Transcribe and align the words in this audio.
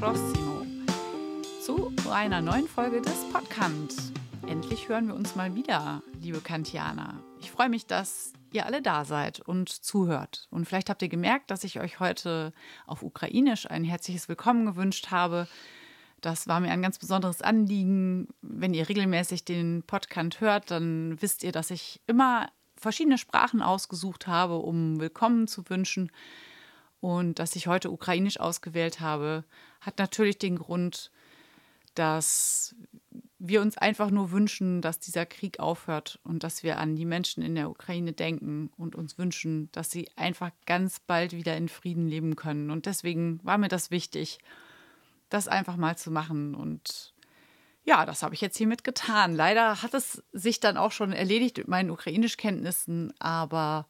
prossimo 0.00 0.64
zu 1.60 1.92
einer 2.10 2.40
neuen 2.40 2.68
Folge 2.68 3.02
des 3.02 3.28
Podcast. 3.32 4.12
Endlich 4.46 4.88
hören 4.88 5.08
wir 5.08 5.14
uns 5.16 5.34
mal 5.34 5.56
wieder, 5.56 6.02
liebe 6.20 6.40
Kantianer. 6.40 7.20
Ich 7.40 7.50
freue 7.50 7.68
mich, 7.68 7.86
dass 7.86 8.32
ihr 8.52 8.64
alle 8.64 8.80
da 8.80 9.04
seid 9.04 9.40
und 9.40 9.68
zuhört. 9.68 10.46
Und 10.50 10.66
vielleicht 10.66 10.88
habt 10.88 11.02
ihr 11.02 11.08
gemerkt, 11.08 11.50
dass 11.50 11.64
ich 11.64 11.80
euch 11.80 11.98
heute 11.98 12.52
auf 12.86 13.02
Ukrainisch 13.02 13.68
ein 13.68 13.82
herzliches 13.82 14.28
Willkommen 14.28 14.66
gewünscht 14.66 15.10
habe. 15.10 15.48
Das 16.20 16.46
war 16.46 16.60
mir 16.60 16.70
ein 16.70 16.82
ganz 16.82 16.98
besonderes 16.98 17.42
Anliegen. 17.42 18.28
Wenn 18.40 18.74
ihr 18.74 18.88
regelmäßig 18.88 19.44
den 19.44 19.82
Podcast 19.82 20.40
hört, 20.40 20.70
dann 20.70 21.20
wisst 21.20 21.42
ihr, 21.42 21.50
dass 21.50 21.72
ich 21.72 22.00
immer 22.06 22.48
verschiedene 22.76 23.18
Sprachen 23.18 23.62
ausgesucht 23.62 24.28
habe, 24.28 24.58
um 24.58 25.00
Willkommen 25.00 25.48
zu 25.48 25.68
wünschen. 25.68 26.12
Und 27.00 27.38
dass 27.38 27.56
ich 27.56 27.66
heute 27.66 27.90
Ukrainisch 27.90 28.40
ausgewählt 28.40 29.00
habe, 29.00 29.44
hat 29.80 29.98
natürlich 29.98 30.38
den 30.38 30.58
Grund, 30.58 31.10
dass 31.94 32.74
wir 33.38 33.60
uns 33.60 33.78
einfach 33.78 34.10
nur 34.10 34.32
wünschen, 34.32 34.82
dass 34.82 34.98
dieser 34.98 35.24
Krieg 35.24 35.60
aufhört 35.60 36.18
und 36.24 36.42
dass 36.42 36.64
wir 36.64 36.78
an 36.78 36.96
die 36.96 37.04
Menschen 37.04 37.42
in 37.42 37.54
der 37.54 37.70
Ukraine 37.70 38.12
denken 38.12 38.70
und 38.76 38.96
uns 38.96 39.16
wünschen, 39.16 39.70
dass 39.72 39.90
sie 39.90 40.08
einfach 40.16 40.50
ganz 40.66 40.98
bald 40.98 41.32
wieder 41.32 41.56
in 41.56 41.68
Frieden 41.68 42.08
leben 42.08 42.34
können. 42.34 42.70
Und 42.70 42.86
deswegen 42.86 43.40
war 43.44 43.58
mir 43.58 43.68
das 43.68 43.92
wichtig, 43.92 44.38
das 45.28 45.46
einfach 45.46 45.76
mal 45.76 45.96
zu 45.96 46.10
machen. 46.10 46.56
Und 46.56 47.14
ja, 47.84 48.04
das 48.04 48.24
habe 48.24 48.34
ich 48.34 48.40
jetzt 48.40 48.58
hiermit 48.58 48.82
getan. 48.82 49.36
Leider 49.36 49.82
hat 49.82 49.94
es 49.94 50.22
sich 50.32 50.58
dann 50.58 50.76
auch 50.76 50.92
schon 50.92 51.12
erledigt 51.12 51.58
mit 51.58 51.68
meinen 51.68 51.90
Ukrainischkenntnissen, 51.90 53.12
aber 53.20 53.86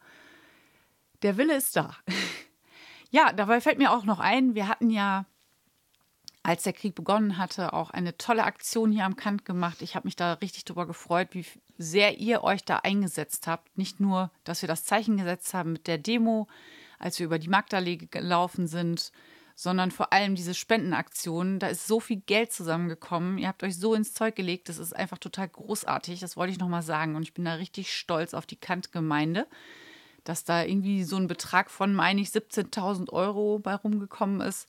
der 1.22 1.38
Wille 1.38 1.56
ist 1.56 1.74
da. 1.74 1.96
Ja, 3.10 3.32
dabei 3.32 3.60
fällt 3.60 3.78
mir 3.78 3.92
auch 3.92 4.04
noch 4.04 4.20
ein, 4.20 4.54
wir 4.54 4.68
hatten 4.68 4.90
ja, 4.90 5.24
als 6.42 6.62
der 6.62 6.72
Krieg 6.72 6.94
begonnen 6.94 7.38
hatte, 7.38 7.72
auch 7.72 7.90
eine 7.90 8.16
tolle 8.18 8.44
Aktion 8.44 8.92
hier 8.92 9.04
am 9.04 9.16
Kant 9.16 9.44
gemacht. 9.44 9.82
Ich 9.82 9.94
habe 9.94 10.06
mich 10.06 10.16
da 10.16 10.34
richtig 10.34 10.64
drüber 10.64 10.86
gefreut, 10.86 11.28
wie 11.32 11.46
sehr 11.78 12.18
ihr 12.18 12.44
euch 12.44 12.64
da 12.64 12.76
eingesetzt 12.76 13.46
habt. 13.46 13.76
Nicht 13.78 14.00
nur, 14.00 14.30
dass 14.44 14.62
wir 14.62 14.68
das 14.68 14.84
Zeichen 14.84 15.16
gesetzt 15.16 15.54
haben 15.54 15.72
mit 15.72 15.86
der 15.86 15.98
Demo, 15.98 16.48
als 16.98 17.18
wir 17.18 17.26
über 17.26 17.38
die 17.38 17.48
Magdalee 17.48 17.96
gelaufen 17.96 18.66
sind, 18.66 19.12
sondern 19.54 19.90
vor 19.90 20.12
allem 20.12 20.34
diese 20.34 20.54
Spendenaktionen. 20.54 21.58
Da 21.58 21.68
ist 21.68 21.86
so 21.86 22.00
viel 22.00 22.20
Geld 22.20 22.52
zusammengekommen. 22.52 23.38
Ihr 23.38 23.48
habt 23.48 23.62
euch 23.62 23.76
so 23.76 23.94
ins 23.94 24.12
Zeug 24.12 24.36
gelegt. 24.36 24.68
Das 24.68 24.78
ist 24.78 24.94
einfach 24.94 25.18
total 25.18 25.48
großartig. 25.48 26.20
Das 26.20 26.36
wollte 26.36 26.52
ich 26.52 26.58
nochmal 26.58 26.82
sagen. 26.82 27.16
Und 27.16 27.22
ich 27.22 27.34
bin 27.34 27.44
da 27.44 27.54
richtig 27.54 27.92
stolz 27.92 28.34
auf 28.34 28.46
die 28.46 28.56
Kant-Gemeinde 28.56 29.46
dass 30.24 30.44
da 30.44 30.64
irgendwie 30.64 31.04
so 31.04 31.16
ein 31.16 31.26
Betrag 31.26 31.70
von, 31.70 31.94
meine 31.94 32.20
ich, 32.20 32.28
17.000 32.28 33.10
Euro 33.10 33.58
bei 33.58 33.74
rumgekommen 33.74 34.40
ist. 34.40 34.68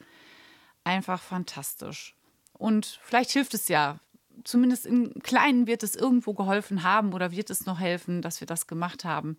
Einfach 0.83 1.21
fantastisch. 1.21 2.15
Und 2.53 2.99
vielleicht 3.03 3.31
hilft 3.31 3.53
es 3.53 3.67
ja, 3.67 3.99
zumindest 4.43 4.85
im 4.85 5.13
Kleinen 5.21 5.67
wird 5.67 5.83
es 5.83 5.95
irgendwo 5.95 6.33
geholfen 6.33 6.83
haben 6.83 7.13
oder 7.13 7.31
wird 7.31 7.49
es 7.49 7.65
noch 7.65 7.79
helfen, 7.79 8.21
dass 8.21 8.39
wir 8.41 8.47
das 8.47 8.67
gemacht 8.67 9.05
haben. 9.05 9.37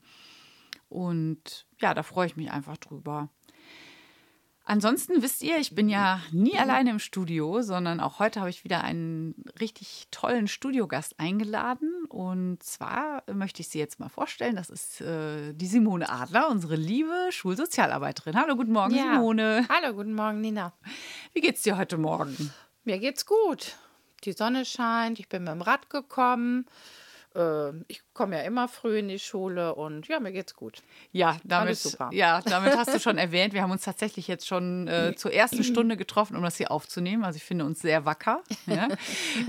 Und 0.88 1.66
ja, 1.80 1.94
da 1.94 2.02
freue 2.02 2.26
ich 2.26 2.36
mich 2.36 2.50
einfach 2.50 2.76
drüber. 2.76 3.28
Ansonsten 4.64 5.22
wisst 5.22 5.42
ihr, 5.42 5.58
ich 5.58 5.74
bin 5.74 5.88
ja 5.88 6.22
nie 6.30 6.56
alleine 6.56 6.90
im 6.90 6.98
Studio, 6.98 7.62
sondern 7.62 7.98
auch 7.98 8.18
heute 8.18 8.40
habe 8.40 8.50
ich 8.50 8.62
wieder 8.62 8.84
einen 8.84 9.34
richtig 9.60 10.06
tollen 10.10 10.46
Studiogast 10.46 11.18
eingeladen. 11.18 11.99
Und 12.10 12.60
zwar 12.60 13.22
möchte 13.32 13.62
ich 13.62 13.68
sie 13.68 13.78
jetzt 13.78 14.00
mal 14.00 14.08
vorstellen. 14.08 14.56
Das 14.56 14.68
ist 14.68 15.00
äh, 15.00 15.52
die 15.52 15.66
Simone 15.68 16.08
Adler, 16.10 16.48
unsere 16.50 16.74
liebe 16.74 17.28
Schulsozialarbeiterin. 17.30 18.34
Hallo, 18.36 18.56
guten 18.56 18.72
Morgen, 18.72 18.96
ja. 18.96 19.14
Simone. 19.14 19.64
Hallo, 19.68 19.94
guten 19.94 20.14
Morgen, 20.14 20.40
Nina. 20.40 20.72
Wie 21.34 21.40
geht's 21.40 21.62
dir 21.62 21.78
heute 21.78 21.98
Morgen? 21.98 22.52
Mir 22.82 22.98
geht's 22.98 23.26
gut. 23.26 23.76
Die 24.24 24.32
Sonne 24.32 24.64
scheint, 24.64 25.20
ich 25.20 25.28
bin 25.28 25.44
mit 25.44 25.52
dem 25.52 25.62
Rad 25.62 25.88
gekommen. 25.88 26.66
Äh, 27.34 27.70
ich 27.86 28.02
komme 28.12 28.36
ja 28.36 28.42
immer 28.42 28.68
früh 28.68 28.98
in 28.98 29.08
die 29.08 29.18
Schule 29.18 29.74
und 29.74 30.08
ja, 30.08 30.18
mir 30.20 30.32
geht's 30.32 30.54
gut. 30.54 30.82
Ja, 31.12 31.36
damit, 31.44 31.96
ja, 32.10 32.40
damit 32.42 32.76
hast 32.76 32.92
du 32.92 32.98
schon 32.98 33.18
erwähnt. 33.18 33.54
Wir 33.54 33.62
haben 33.62 33.70
uns 33.70 33.84
tatsächlich 33.84 34.26
jetzt 34.28 34.46
schon 34.46 34.88
äh, 34.88 35.14
zur 35.16 35.32
ersten 35.32 35.62
Stunde 35.62 35.96
getroffen, 35.96 36.36
um 36.36 36.42
das 36.42 36.56
hier 36.56 36.70
aufzunehmen. 36.70 37.24
Also 37.24 37.36
ich 37.36 37.44
finde 37.44 37.64
uns 37.64 37.80
sehr 37.80 38.04
wacker. 38.04 38.42
Ja. 38.66 38.88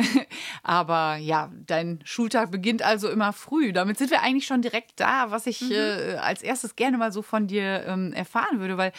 Aber 0.63 1.17
ja, 1.17 1.51
dein 1.65 1.99
Schultag 2.03 2.51
beginnt 2.51 2.83
also 2.83 3.09
immer 3.09 3.33
früh. 3.33 3.73
Damit 3.73 3.97
sind 3.97 4.11
wir 4.11 4.21
eigentlich 4.21 4.45
schon 4.45 4.61
direkt 4.61 4.99
da, 4.99 5.31
was 5.31 5.47
ich 5.47 5.61
mhm. 5.61 5.71
äh, 5.71 6.15
als 6.15 6.43
erstes 6.43 6.75
gerne 6.75 6.97
mal 6.97 7.11
so 7.11 7.21
von 7.21 7.47
dir 7.47 7.83
ähm, 7.87 8.13
erfahren 8.13 8.59
würde, 8.59 8.77
weil 8.77 8.93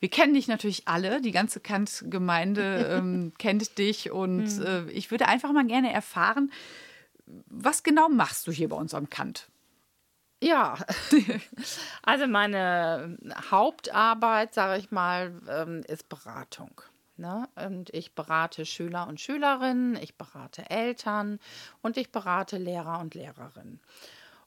wir 0.00 0.08
kennen 0.08 0.34
dich 0.34 0.48
natürlich 0.48 0.88
alle, 0.88 1.20
die 1.20 1.30
ganze 1.30 1.60
Kant-Gemeinde 1.60 2.88
ähm, 2.98 3.32
kennt 3.38 3.78
dich 3.78 4.10
und 4.10 4.58
mhm. 4.58 4.66
äh, 4.66 4.90
ich 4.90 5.10
würde 5.10 5.28
einfach 5.28 5.52
mal 5.52 5.64
gerne 5.64 5.92
erfahren, 5.92 6.50
was 7.46 7.82
genau 7.82 8.08
machst 8.08 8.46
du 8.46 8.52
hier 8.52 8.68
bei 8.68 8.76
uns 8.76 8.94
am 8.94 9.08
Kant? 9.10 9.48
Ja, 10.42 10.76
also 12.02 12.26
meine 12.26 13.16
Hauptarbeit, 13.50 14.54
sage 14.54 14.80
ich 14.80 14.90
mal, 14.90 15.32
ähm, 15.48 15.82
ist 15.86 16.08
Beratung. 16.08 16.80
Ne? 17.16 17.48
Und 17.54 17.90
ich 17.94 18.14
berate 18.14 18.66
Schüler 18.66 19.06
und 19.06 19.20
Schülerinnen, 19.20 19.96
ich 19.96 20.16
berate 20.16 20.68
Eltern 20.68 21.38
und 21.80 21.96
ich 21.96 22.10
berate 22.10 22.58
Lehrer 22.58 22.98
und 22.98 23.14
Lehrerinnen. 23.14 23.80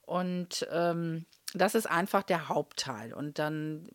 Und 0.02 0.68
ähm, 0.72 1.26
das 1.54 1.76
ist 1.76 1.90
einfach 1.90 2.24
der 2.24 2.50
Hauptteil. 2.50 3.14
Und 3.14 3.40
dann 3.40 3.88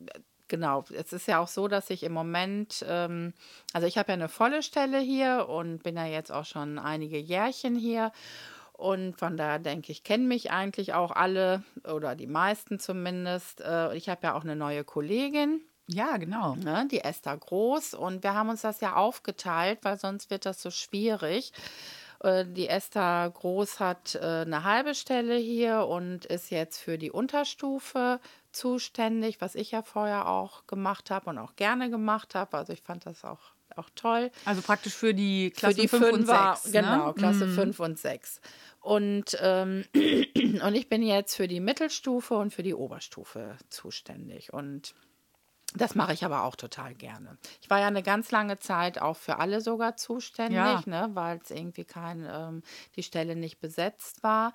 Genau, 0.50 0.84
es 0.92 1.12
ist 1.12 1.28
ja 1.28 1.38
auch 1.38 1.46
so, 1.46 1.68
dass 1.68 1.90
ich 1.90 2.02
im 2.02 2.12
Moment, 2.12 2.84
ähm, 2.88 3.34
also 3.72 3.86
ich 3.86 3.96
habe 3.96 4.08
ja 4.08 4.14
eine 4.14 4.28
volle 4.28 4.64
Stelle 4.64 4.98
hier 4.98 5.48
und 5.48 5.84
bin 5.84 5.96
ja 5.96 6.06
jetzt 6.06 6.32
auch 6.32 6.44
schon 6.44 6.80
einige 6.80 7.18
Jährchen 7.18 7.76
hier. 7.76 8.10
Und 8.80 9.18
von 9.18 9.36
daher 9.36 9.58
denke 9.58 9.92
ich, 9.92 10.04
kennen 10.04 10.26
mich 10.26 10.50
eigentlich 10.50 10.94
auch 10.94 11.10
alle 11.10 11.62
oder 11.84 12.14
die 12.14 12.26
meisten 12.26 12.78
zumindest. 12.78 13.60
Äh, 13.60 13.94
ich 13.96 14.08
habe 14.08 14.20
ja 14.22 14.34
auch 14.34 14.42
eine 14.42 14.56
neue 14.56 14.84
Kollegin. 14.84 15.60
Ja, 15.86 16.16
genau. 16.16 16.54
Ne, 16.54 16.86
die 16.90 17.00
Esther 17.00 17.36
Groß. 17.36 17.94
Und 17.94 18.22
wir 18.22 18.34
haben 18.34 18.48
uns 18.48 18.62
das 18.62 18.80
ja 18.80 18.94
aufgeteilt, 18.94 19.80
weil 19.82 19.98
sonst 19.98 20.30
wird 20.30 20.46
das 20.46 20.62
so 20.62 20.70
schwierig. 20.70 21.52
Äh, 22.20 22.46
die 22.46 22.68
Esther 22.68 23.30
Groß 23.30 23.80
hat 23.80 24.14
äh, 24.14 24.42
eine 24.46 24.64
halbe 24.64 24.94
Stelle 24.94 25.36
hier 25.36 25.86
und 25.86 26.26
ist 26.26 26.50
jetzt 26.50 26.78
für 26.78 26.96
die 26.96 27.10
Unterstufe 27.10 28.20
zuständig, 28.52 29.40
was 29.40 29.54
ich 29.54 29.72
ja 29.72 29.82
vorher 29.82 30.28
auch 30.28 30.66
gemacht 30.66 31.10
habe 31.10 31.30
und 31.30 31.38
auch 31.38 31.56
gerne 31.56 31.90
gemacht 31.90 32.34
habe. 32.34 32.56
Also 32.56 32.72
ich 32.72 32.82
fand 32.82 33.06
das 33.06 33.24
auch, 33.24 33.40
auch 33.76 33.88
toll. 33.94 34.30
Also 34.44 34.62
praktisch 34.62 34.94
für 34.94 35.14
die 35.14 35.50
Klasse 35.50 35.88
5 35.88 36.12
und 36.12 36.26
6. 36.26 36.64
Ne? 36.66 36.72
Genau, 36.72 37.12
Klasse 37.12 37.48
5 37.48 37.78
mm. 37.78 37.82
und 37.82 37.98
6. 37.98 38.40
Und, 38.80 39.36
ähm, 39.40 39.84
und 39.94 40.74
ich 40.74 40.88
bin 40.88 41.02
jetzt 41.02 41.36
für 41.36 41.48
die 41.48 41.60
Mittelstufe 41.60 42.34
und 42.34 42.52
für 42.52 42.62
die 42.62 42.74
Oberstufe 42.74 43.56
zuständig. 43.68 44.52
Und 44.52 44.94
das 45.74 45.94
mache 45.94 46.12
ich 46.12 46.24
aber 46.24 46.42
auch 46.44 46.56
total 46.56 46.94
gerne. 46.94 47.38
Ich 47.60 47.70
war 47.70 47.78
ja 47.78 47.86
eine 47.86 48.02
ganz 48.02 48.30
lange 48.32 48.58
Zeit 48.58 49.00
auch 49.00 49.16
für 49.16 49.38
alle 49.38 49.60
sogar 49.60 49.96
zuständig, 49.96 50.56
ja. 50.56 50.82
ne, 50.86 51.10
weil 51.12 51.38
es 51.42 51.50
irgendwie 51.50 51.84
kein, 51.84 52.26
ähm, 52.28 52.62
die 52.96 53.04
Stelle 53.04 53.36
nicht 53.36 53.60
besetzt 53.60 54.22
war. 54.22 54.52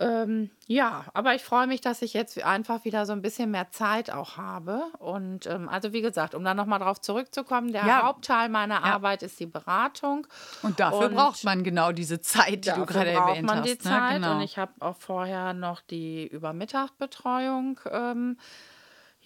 Ähm, 0.00 0.50
ja, 0.66 1.04
aber 1.12 1.34
ich 1.34 1.42
freue 1.42 1.66
mich, 1.66 1.80
dass 1.80 2.02
ich 2.02 2.12
jetzt 2.12 2.42
einfach 2.42 2.84
wieder 2.84 3.04
so 3.04 3.12
ein 3.12 3.22
bisschen 3.22 3.50
mehr 3.50 3.70
Zeit 3.70 4.10
auch 4.10 4.36
habe. 4.36 4.82
Und 4.98 5.46
ähm, 5.46 5.68
also 5.68 5.92
wie 5.92 6.02
gesagt, 6.02 6.34
um 6.34 6.44
da 6.44 6.54
nochmal 6.54 6.78
drauf 6.78 7.00
zurückzukommen, 7.00 7.72
der 7.72 7.84
ja. 7.84 8.02
Hauptteil 8.02 8.48
meiner 8.48 8.76
ja. 8.76 8.82
Arbeit 8.82 9.22
ist 9.22 9.40
die 9.40 9.46
Beratung. 9.46 10.26
Und 10.62 10.78
dafür 10.78 11.06
und 11.06 11.14
braucht 11.14 11.42
man 11.44 11.64
genau 11.64 11.92
diese 11.92 12.20
Zeit, 12.20 12.66
die 12.66 12.70
du 12.70 12.86
gerade 12.86 13.10
erwähnt 13.10 13.38
hast. 13.38 13.46
braucht 13.46 13.56
man 13.56 13.62
die 13.64 13.70
ne? 13.70 13.78
Zeit. 13.78 14.14
Genau. 14.14 14.36
Und 14.36 14.42
ich 14.42 14.58
habe 14.58 14.72
auch 14.80 14.96
vorher 14.96 15.52
noch 15.52 15.80
die 15.80 16.26
Übermittagbetreuung. 16.26 17.80
Ähm, 17.90 18.36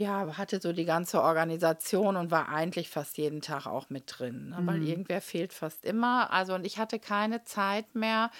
ja, 0.02 0.36
hatte 0.36 0.60
so 0.60 0.72
die 0.72 0.84
ganze 0.84 1.22
Organisation 1.22 2.16
und 2.16 2.30
war 2.30 2.48
eigentlich 2.48 2.88
fast 2.88 3.16
jeden 3.18 3.40
Tag 3.40 3.66
auch 3.66 3.88
mit 3.88 4.04
drin, 4.06 4.50
ne? 4.50 4.58
weil 4.62 4.80
mhm. 4.80 4.86
irgendwer 4.86 5.20
fehlt 5.20 5.52
fast 5.52 5.84
immer. 5.84 6.32
Also 6.32 6.54
und 6.54 6.66
ich 6.66 6.78
hatte 6.78 6.98
keine 6.98 7.44
Zeit 7.44 7.94
mehr, 7.94 8.30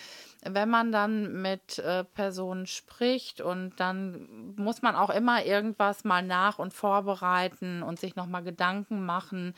wenn 0.45 0.69
man 0.69 0.91
dann 0.93 1.41
mit 1.41 1.79
äh, 1.79 2.05
Personen 2.05 2.67
spricht 2.67 3.41
und 3.41 3.79
dann 3.79 4.55
muss 4.57 4.83
man 4.83 4.97
auch 4.97 5.11
immer 5.11 5.45
irgendwas 5.45 6.05
mal 6.05 6.23
nach 6.23 6.59
und 6.59 6.75
vorbereiten 6.75 7.83
und 7.83 8.01
sich 8.01 8.17
nochmal 8.17 8.43
Gedanken 8.43 9.07
machen 9.07 9.55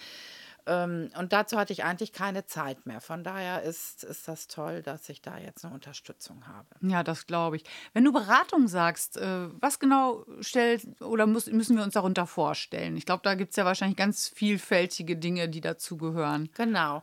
ähm, 0.66 1.10
und 1.18 1.32
dazu 1.32 1.58
hatte 1.58 1.72
ich 1.72 1.84
eigentlich 1.84 2.12
keine 2.12 2.46
Zeit 2.46 2.86
mehr. 2.86 3.00
Von 3.00 3.22
daher 3.22 3.62
ist, 3.62 4.04
ist 4.04 4.28
das 4.28 4.46
toll, 4.46 4.82
dass 4.82 5.08
ich 5.08 5.20
da 5.20 5.38
jetzt 5.38 5.64
eine 5.64 5.74
Unterstützung 5.74 6.46
habe. 6.46 6.66
Ja, 6.80 7.02
das 7.02 7.26
glaube 7.26 7.56
ich. 7.56 7.64
Wenn 7.92 8.04
du 8.04 8.12
Beratung 8.12 8.66
sagst, 8.68 9.16
äh, 9.16 9.48
was 9.60 9.78
genau 9.78 10.24
stellt 10.40 11.00
oder 11.02 11.26
muss, 11.26 11.46
müssen 11.46 11.76
wir 11.76 11.84
uns 11.84 11.94
darunter 11.94 12.26
vorstellen? 12.26 12.96
Ich 12.96 13.06
glaube, 13.06 13.22
da 13.24 13.34
gibt 13.34 13.50
es 13.50 13.56
ja 13.56 13.64
wahrscheinlich 13.64 13.96
ganz 13.96 14.28
vielfältige 14.28 15.16
Dinge, 15.16 15.48
die 15.48 15.60
dazugehören. 15.60 16.48
Genau. 16.54 17.02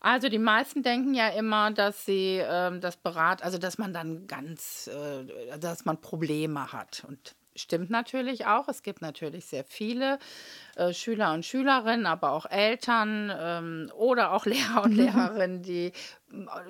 Also 0.00 0.28
die 0.28 0.38
meisten 0.38 0.82
denken 0.82 1.14
ja 1.14 1.28
immer, 1.28 1.70
dass 1.70 2.04
sie 2.04 2.40
ähm, 2.42 2.80
das 2.80 2.96
Berat, 2.96 3.42
also 3.42 3.58
dass 3.58 3.78
man 3.78 3.92
dann 3.92 4.26
ganz, 4.26 4.88
äh, 4.88 5.58
dass 5.58 5.84
man 5.84 6.00
Probleme 6.00 6.72
hat. 6.72 7.04
Und 7.06 7.34
stimmt 7.58 7.90
natürlich 7.90 8.46
auch. 8.46 8.68
Es 8.68 8.82
gibt 8.82 9.02
natürlich 9.02 9.46
sehr 9.46 9.64
viele 9.64 10.18
äh, 10.76 10.92
Schüler 10.92 11.34
und 11.34 11.44
Schülerinnen, 11.44 12.06
aber 12.06 12.32
auch 12.32 12.46
Eltern 12.46 13.32
ähm, 13.36 13.92
oder 13.96 14.32
auch 14.32 14.46
Lehrer 14.46 14.84
und 14.84 14.92
Lehrerinnen, 14.92 15.62
die 15.62 15.86
äh, 15.86 15.92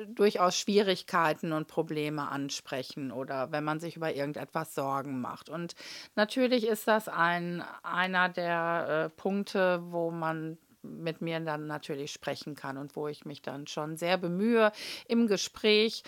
durchaus 0.06 0.58
Schwierigkeiten 0.58 1.52
und 1.52 1.69
Probleme 1.69 2.29
ansprechen 2.29 3.12
oder 3.12 3.52
wenn 3.52 3.64
man 3.64 3.81
sich 3.81 3.96
über 3.96 4.14
irgendetwas 4.14 4.75
Sorgen 4.75 5.20
macht. 5.20 5.49
Und 5.49 5.75
natürlich 6.17 6.67
ist 6.67 6.88
das 6.88 7.08
ein, 7.08 7.62
einer 7.82 8.29
der 8.29 9.06
äh, 9.06 9.20
Punkte, 9.20 9.81
wo 9.91 10.11
man 10.11 10.58
mit 10.82 11.20
mir 11.20 11.41
dann 11.41 11.67
natürlich 11.67 12.12
sprechen 12.12 12.55
kann 12.55 12.76
und 12.79 12.96
wo 12.96 13.08
ich 13.08 13.25
mich 13.25 13.43
dann 13.43 13.67
schon 13.67 13.96
sehr 13.96 14.17
bemühe 14.17 14.73
im 15.06 15.26
Gespräch, 15.26 16.02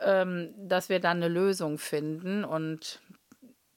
ähm, 0.00 0.54
dass 0.56 0.88
wir 0.88 1.00
dann 1.00 1.18
eine 1.18 1.28
Lösung 1.28 1.78
finden. 1.78 2.44
Und 2.44 3.00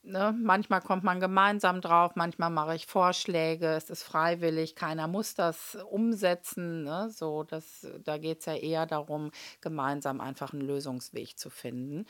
Ne? 0.03 0.35
Manchmal 0.41 0.81
kommt 0.81 1.03
man 1.03 1.19
gemeinsam 1.19 1.79
drauf, 1.79 2.13
manchmal 2.15 2.49
mache 2.49 2.75
ich 2.75 2.87
Vorschläge, 2.87 3.67
es 3.67 3.91
ist 3.91 4.03
freiwillig, 4.03 4.75
keiner 4.75 5.07
muss 5.07 5.35
das 5.35 5.77
umsetzen. 5.89 6.83
Ne? 6.83 7.09
So, 7.11 7.43
das, 7.43 7.87
da 8.03 8.17
geht 8.17 8.39
es 8.39 8.45
ja 8.45 8.55
eher 8.55 8.87
darum, 8.87 9.31
gemeinsam 9.61 10.19
einfach 10.19 10.53
einen 10.53 10.63
Lösungsweg 10.63 11.37
zu 11.37 11.51
finden. 11.51 12.07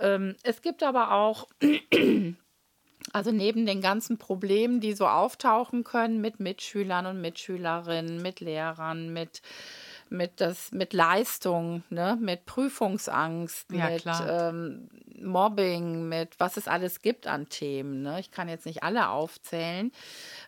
Ähm, 0.00 0.34
es 0.42 0.60
gibt 0.60 0.82
aber 0.82 1.12
auch 1.12 1.46
also 3.12 3.30
neben 3.30 3.64
den 3.64 3.80
ganzen 3.80 4.18
Problemen, 4.18 4.80
die 4.80 4.92
so 4.92 5.06
auftauchen 5.06 5.84
können 5.84 6.20
mit 6.20 6.40
Mitschülern 6.40 7.06
und 7.06 7.20
Mitschülerinnen, 7.20 8.20
mit 8.20 8.40
Lehrern, 8.40 9.12
mit 9.12 9.42
mit, 10.10 10.40
das, 10.40 10.72
mit 10.72 10.92
Leistung, 10.92 11.82
ne? 11.88 12.18
mit 12.20 12.44
Prüfungsangst, 12.44 13.70
ja, 13.72 13.90
mit 13.90 14.04
ähm, 14.28 14.88
Mobbing, 15.22 16.08
mit 16.08 16.38
was 16.38 16.56
es 16.56 16.66
alles 16.66 17.02
gibt 17.02 17.26
an 17.26 17.48
Themen. 17.48 18.02
Ne? 18.02 18.20
Ich 18.20 18.30
kann 18.30 18.48
jetzt 18.48 18.66
nicht 18.66 18.82
alle 18.82 19.08
aufzählen. 19.08 19.92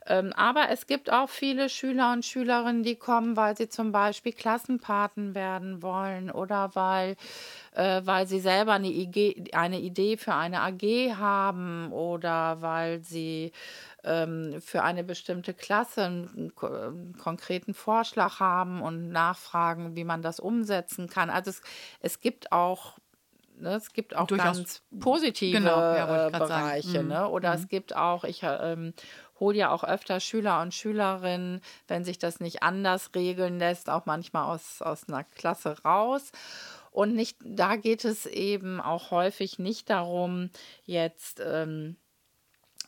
Ähm, 0.07 0.33
aber 0.35 0.69
es 0.71 0.87
gibt 0.87 1.13
auch 1.13 1.29
viele 1.29 1.69
Schüler 1.69 2.13
und 2.13 2.25
Schülerinnen, 2.25 2.83
die 2.83 2.97
kommen, 2.97 3.37
weil 3.37 3.57
sie 3.57 3.69
zum 3.69 3.93
Beispiel 3.93 4.33
Klassenpaten 4.33 5.35
werden 5.35 5.83
wollen 5.83 6.31
oder 6.31 6.71
weil, 6.75 7.17
äh, 7.75 8.03
weil 8.05 8.27
sie 8.27 8.41
selber 8.41 8.73
eine, 8.73 8.89
IG, 8.89 9.53
eine 9.53 9.81
Idee 9.81 10.17
für 10.17 10.35
eine 10.35 10.61
AG 10.61 11.15
haben 11.17 11.93
oder 11.93 12.61
weil 12.61 13.01
sie 13.03 13.53
ähm, 14.05 14.61
für 14.61 14.83
eine 14.83 15.05
bestimmte 15.05 15.55
Klasse 15.55 16.05
einen, 16.05 16.53
einen, 16.61 17.17
konkreten 17.17 17.75
Vorschlag 17.75 18.41
haben 18.41 18.83
und 18.83 19.11
nachfragen, 19.11 19.97
wie 19.97 20.05
man 20.05 20.23
das 20.23 20.41
umsetzen 20.41 21.09
kann. 21.09 21.31
Also 21.31 21.51
es, 21.51 21.63
es 22.01 22.21
gibt 22.21 22.53
auch 22.53 22.99
Ne, 23.63 23.77
es 23.77 23.93
gibt 23.93 24.17
auch 24.17 24.27
Durchaus, 24.27 24.57
ganz 24.57 24.83
positive 24.99 25.59
genau, 25.59 25.79
ja, 25.79 26.27
äh, 26.27 26.31
Bereiche. 26.31 27.05
Ne? 27.05 27.29
Oder 27.29 27.51
mhm. 27.51 27.63
es 27.63 27.69
gibt 27.69 27.95
auch, 27.95 28.25
ich 28.25 28.41
ähm, 28.43 28.93
hole 29.39 29.57
ja 29.57 29.71
auch 29.71 29.85
öfter 29.85 30.19
Schüler 30.19 30.61
und 30.63 30.75
Schülerinnen, 30.75 31.61
wenn 31.87 32.03
sich 32.03 32.19
das 32.19 32.41
nicht 32.41 32.65
anders 32.65 33.11
regeln 33.15 33.61
lässt, 33.61 33.89
auch 33.89 34.05
manchmal 34.05 34.53
aus, 34.53 34.83
aus 34.83 35.09
einer 35.09 35.23
Klasse 35.23 35.77
raus. 35.85 36.33
Und 36.91 37.15
nicht, 37.15 37.39
da 37.45 37.77
geht 37.77 38.05
es 38.05 38.27
eben 38.27 38.81
auch 38.81 39.13
häufig 39.13 39.59
nicht 39.59 39.89
darum, 39.91 40.51
jetzt 40.85 41.41
ähm, 41.45 41.97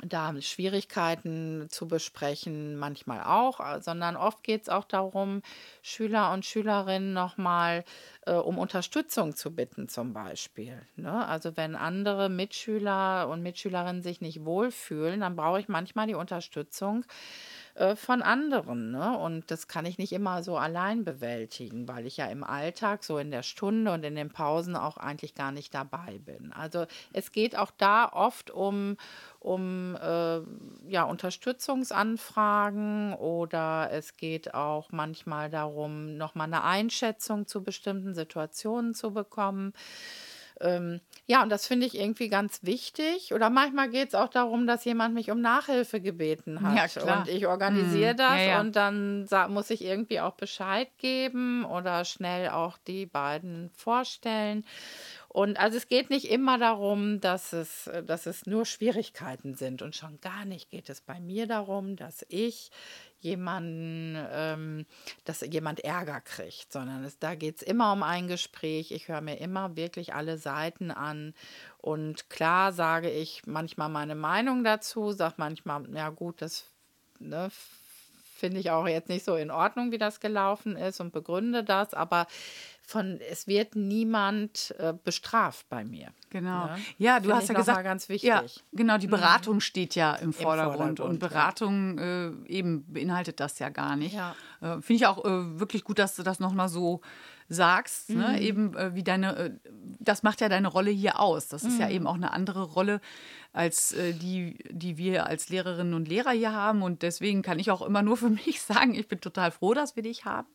da 0.02 0.34
Schwierigkeiten 0.40 1.66
zu 1.70 1.86
besprechen, 1.86 2.76
manchmal 2.76 3.22
auch, 3.22 3.60
äh, 3.60 3.80
sondern 3.80 4.16
oft 4.16 4.42
geht 4.42 4.62
es 4.62 4.68
auch 4.68 4.84
darum, 4.84 5.42
Schüler 5.82 6.32
und 6.32 6.44
Schülerinnen 6.44 7.12
nochmal 7.12 7.84
äh, 8.26 8.32
um 8.32 8.58
Unterstützung 8.58 9.34
zu 9.36 9.54
bitten, 9.54 9.88
zum 9.88 10.12
Beispiel. 10.12 10.80
Ne? 10.96 11.26
Also 11.26 11.56
wenn 11.56 11.76
andere 11.76 12.28
Mitschüler 12.28 13.28
und 13.28 13.42
Mitschülerinnen 13.42 14.02
sich 14.02 14.20
nicht 14.20 14.44
wohlfühlen, 14.44 15.20
dann 15.20 15.36
brauche 15.36 15.60
ich 15.60 15.68
manchmal 15.68 16.06
die 16.06 16.14
Unterstützung 16.14 17.04
äh, 17.74 17.96
von 17.96 18.22
anderen. 18.22 18.92
Ne? 18.92 19.18
Und 19.18 19.50
das 19.50 19.66
kann 19.66 19.84
ich 19.84 19.98
nicht 19.98 20.12
immer 20.12 20.44
so 20.44 20.56
allein 20.56 21.04
bewältigen, 21.04 21.88
weil 21.88 22.06
ich 22.06 22.16
ja 22.16 22.26
im 22.26 22.44
Alltag 22.44 23.02
so 23.02 23.18
in 23.18 23.32
der 23.32 23.42
Stunde 23.42 23.92
und 23.92 24.04
in 24.04 24.14
den 24.14 24.30
Pausen 24.30 24.76
auch 24.76 24.96
eigentlich 24.96 25.34
gar 25.34 25.50
nicht 25.50 25.74
dabei 25.74 26.18
bin. 26.18 26.52
Also 26.52 26.86
es 27.12 27.32
geht 27.32 27.58
auch 27.58 27.72
da 27.76 28.08
oft 28.12 28.52
um, 28.52 28.96
um 29.40 29.96
äh, 29.96 30.38
ja, 30.88 31.02
Unterstützungsanfragen 31.02 33.14
oder 33.14 33.88
es 33.90 34.16
geht 34.16 34.54
auch 34.54 34.92
manchmal 34.92 35.50
darum, 35.50 36.16
nochmal 36.16 36.46
eine 36.46 36.62
Einschätzung 36.62 37.48
zu 37.48 37.64
bestimmten 37.64 38.14
Situationen 38.14 38.94
zu 38.94 39.12
bekommen. 39.12 39.72
Ähm, 40.60 41.00
ja, 41.26 41.42
und 41.42 41.48
das 41.48 41.66
finde 41.66 41.86
ich 41.86 41.98
irgendwie 41.98 42.28
ganz 42.28 42.60
wichtig. 42.62 43.32
Oder 43.34 43.50
manchmal 43.50 43.88
geht 43.90 44.08
es 44.08 44.14
auch 44.14 44.28
darum, 44.28 44.66
dass 44.66 44.84
jemand 44.84 45.14
mich 45.14 45.30
um 45.30 45.40
Nachhilfe 45.40 46.00
gebeten 46.00 46.60
hat. 46.60 46.94
Ja, 46.94 47.18
und 47.18 47.28
ich 47.28 47.46
organisiere 47.46 48.10
hm. 48.10 48.16
das 48.16 48.36
ja, 48.38 48.44
ja. 48.44 48.60
und 48.60 48.76
dann 48.76 49.26
muss 49.48 49.70
ich 49.70 49.84
irgendwie 49.84 50.20
auch 50.20 50.34
Bescheid 50.34 50.88
geben 50.98 51.64
oder 51.64 52.04
schnell 52.04 52.50
auch 52.50 52.78
die 52.78 53.06
beiden 53.06 53.70
vorstellen. 53.74 54.64
Und 55.28 55.58
also 55.58 55.76
es 55.76 55.88
geht 55.88 56.10
nicht 56.10 56.30
immer 56.30 56.58
darum, 56.58 57.20
dass 57.20 57.52
es, 57.52 57.90
dass 58.06 58.26
es 58.26 58.46
nur 58.46 58.64
Schwierigkeiten 58.64 59.54
sind. 59.54 59.82
Und 59.82 59.96
schon 59.96 60.20
gar 60.20 60.44
nicht 60.44 60.70
geht 60.70 60.88
es 60.88 61.00
bei 61.00 61.18
mir 61.18 61.48
darum, 61.48 61.96
dass 61.96 62.24
ich 62.28 62.70
jemanden, 63.24 64.16
ähm, 64.30 64.86
dass 65.24 65.40
jemand 65.40 65.80
Ärger 65.80 66.20
kriegt, 66.20 66.72
sondern 66.72 67.04
es, 67.04 67.18
da 67.18 67.34
geht 67.34 67.56
es 67.56 67.62
immer 67.62 67.92
um 67.92 68.02
ein 68.02 68.28
Gespräch. 68.28 68.92
Ich 68.92 69.08
höre 69.08 69.22
mir 69.22 69.40
immer 69.40 69.76
wirklich 69.76 70.14
alle 70.14 70.38
Seiten 70.38 70.90
an. 70.90 71.34
Und 71.78 72.30
klar 72.30 72.72
sage 72.72 73.10
ich 73.10 73.42
manchmal 73.46 73.88
meine 73.88 74.14
Meinung 74.14 74.62
dazu, 74.62 75.12
sage 75.12 75.34
manchmal, 75.38 75.84
ja 75.94 76.10
gut, 76.10 76.42
das 76.42 76.66
ne, 77.18 77.50
finde 77.50 78.60
ich 78.60 78.70
auch 78.70 78.86
jetzt 78.86 79.08
nicht 79.08 79.24
so 79.24 79.36
in 79.36 79.50
Ordnung, 79.50 79.90
wie 79.90 79.98
das 79.98 80.20
gelaufen 80.20 80.76
ist 80.76 81.00
und 81.00 81.12
begründe 81.12 81.64
das, 81.64 81.94
aber 81.94 82.26
von 82.86 83.18
es 83.30 83.46
wird 83.46 83.76
niemand 83.76 84.74
äh, 84.78 84.92
bestraft 84.92 85.68
bei 85.68 85.84
mir. 85.84 86.08
Genau. 86.30 86.66
Ne? 86.66 86.78
Ja, 86.98 87.18
du 87.18 87.26
Find 87.26 87.36
hast 87.36 87.48
ja 87.48 87.54
gesagt, 87.54 87.84
ganz 87.84 88.08
wichtig. 88.08 88.28
Ja, 88.28 88.44
genau, 88.72 88.98
die 88.98 89.06
mhm. 89.06 89.12
Beratung 89.12 89.54
mhm. 89.56 89.60
steht 89.60 89.94
ja 89.94 90.14
im 90.14 90.32
Vordergrund, 90.32 90.34
Im 90.34 90.96
Vordergrund 90.96 91.00
und 91.00 91.18
Beratung 91.18 91.98
ja. 91.98 92.26
äh, 92.26 92.32
eben 92.46 92.84
beinhaltet 92.92 93.40
das 93.40 93.58
ja 93.58 93.70
gar 93.70 93.96
nicht. 93.96 94.14
Ja. 94.14 94.34
Äh, 94.60 94.80
Finde 94.82 94.94
ich 94.94 95.06
auch 95.06 95.24
äh, 95.24 95.58
wirklich 95.58 95.84
gut, 95.84 95.98
dass 95.98 96.16
du 96.16 96.22
das 96.22 96.40
nochmal 96.40 96.68
so 96.68 97.00
sagst, 97.48 98.10
ne? 98.10 98.16
mhm. 98.16 98.22
ne? 98.22 98.40
eben 98.40 98.76
äh, 98.76 98.94
wie 98.94 99.02
deine, 99.02 99.36
äh, 99.36 99.50
das 100.00 100.22
macht 100.22 100.40
ja 100.40 100.48
deine 100.48 100.68
Rolle 100.68 100.90
hier 100.90 101.20
aus. 101.20 101.48
Das 101.48 101.64
ist 101.64 101.74
mhm. 101.74 101.80
ja 101.80 101.90
eben 101.90 102.06
auch 102.06 102.14
eine 102.14 102.32
andere 102.32 102.62
Rolle 102.62 103.00
als 103.52 103.92
äh, 103.92 104.12
die, 104.12 104.58
die 104.70 104.96
wir 104.96 105.26
als 105.26 105.48
Lehrerinnen 105.48 105.94
und 105.94 106.08
Lehrer 106.08 106.32
hier 106.32 106.52
haben. 106.52 106.82
Und 106.82 107.02
deswegen 107.02 107.42
kann 107.42 107.58
ich 107.58 107.70
auch 107.70 107.82
immer 107.82 108.02
nur 108.02 108.16
für 108.16 108.30
mich 108.46 108.60
sagen, 108.62 108.94
ich 108.94 109.08
bin 109.08 109.20
total 109.20 109.50
froh, 109.50 109.74
dass 109.74 109.96
wir 109.96 110.02
dich 110.02 110.24
haben. 110.24 110.48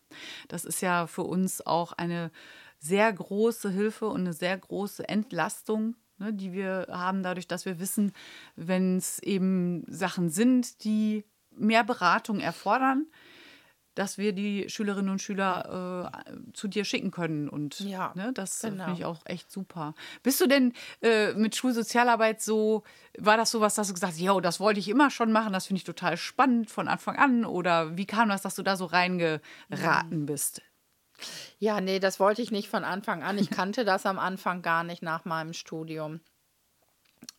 Das 0.48 0.64
ist 0.64 0.80
ja 0.80 1.06
für 1.06 1.22
uns 1.22 1.64
auch 1.66 1.92
eine 1.92 2.30
sehr 2.78 3.12
große 3.12 3.70
Hilfe 3.70 4.06
und 4.06 4.20
eine 4.20 4.32
sehr 4.32 4.56
große 4.56 5.08
Entlastung, 5.08 5.96
ne, 6.18 6.32
die 6.32 6.52
wir 6.52 6.86
haben, 6.90 7.22
dadurch, 7.22 7.46
dass 7.46 7.66
wir 7.66 7.78
wissen, 7.78 8.12
wenn 8.56 8.96
es 8.96 9.18
eben 9.18 9.84
Sachen 9.86 10.30
sind, 10.30 10.84
die 10.84 11.24
mehr 11.50 11.84
Beratung 11.84 12.40
erfordern, 12.40 13.06
dass 13.94 14.18
wir 14.18 14.32
die 14.32 14.68
Schülerinnen 14.68 15.10
und 15.10 15.20
Schüler 15.20 16.12
äh, 16.24 16.52
zu 16.52 16.68
dir 16.68 16.84
schicken 16.84 17.10
können. 17.10 17.48
Und 17.48 17.80
ja, 17.80 18.12
ne, 18.14 18.32
das 18.32 18.60
genau. 18.60 18.84
finde 18.84 18.98
ich 18.98 19.04
auch 19.04 19.18
echt 19.24 19.50
super. 19.50 19.94
Bist 20.22 20.40
du 20.40 20.46
denn 20.46 20.72
äh, 21.02 21.32
mit 21.34 21.56
Schulsozialarbeit 21.56 22.40
so, 22.40 22.84
war 23.18 23.36
das 23.36 23.50
so 23.50 23.60
was, 23.60 23.74
dass 23.74 23.88
du 23.88 23.94
gesagt 23.94 24.12
hast, 24.12 24.20
ja, 24.20 24.38
das 24.40 24.60
wollte 24.60 24.80
ich 24.80 24.88
immer 24.88 25.10
schon 25.10 25.32
machen, 25.32 25.52
das 25.52 25.66
finde 25.66 25.78
ich 25.78 25.84
total 25.84 26.16
spannend 26.16 26.70
von 26.70 26.88
Anfang 26.88 27.16
an? 27.16 27.44
Oder 27.44 27.96
wie 27.96 28.06
kam 28.06 28.28
das, 28.28 28.42
dass 28.42 28.54
du 28.54 28.62
da 28.62 28.76
so 28.76 28.86
reingeraten 28.86 30.26
bist? 30.26 30.62
Ja, 31.58 31.80
nee, 31.80 31.98
das 31.98 32.20
wollte 32.20 32.42
ich 32.42 32.50
nicht 32.50 32.68
von 32.68 32.84
Anfang 32.84 33.22
an. 33.22 33.38
Ich 33.38 33.50
kannte 33.50 33.84
das 33.84 34.06
am 34.06 34.18
Anfang 34.18 34.62
gar 34.62 34.84
nicht 34.84 35.02
nach 35.02 35.24
meinem 35.24 35.52
Studium. 35.52 36.20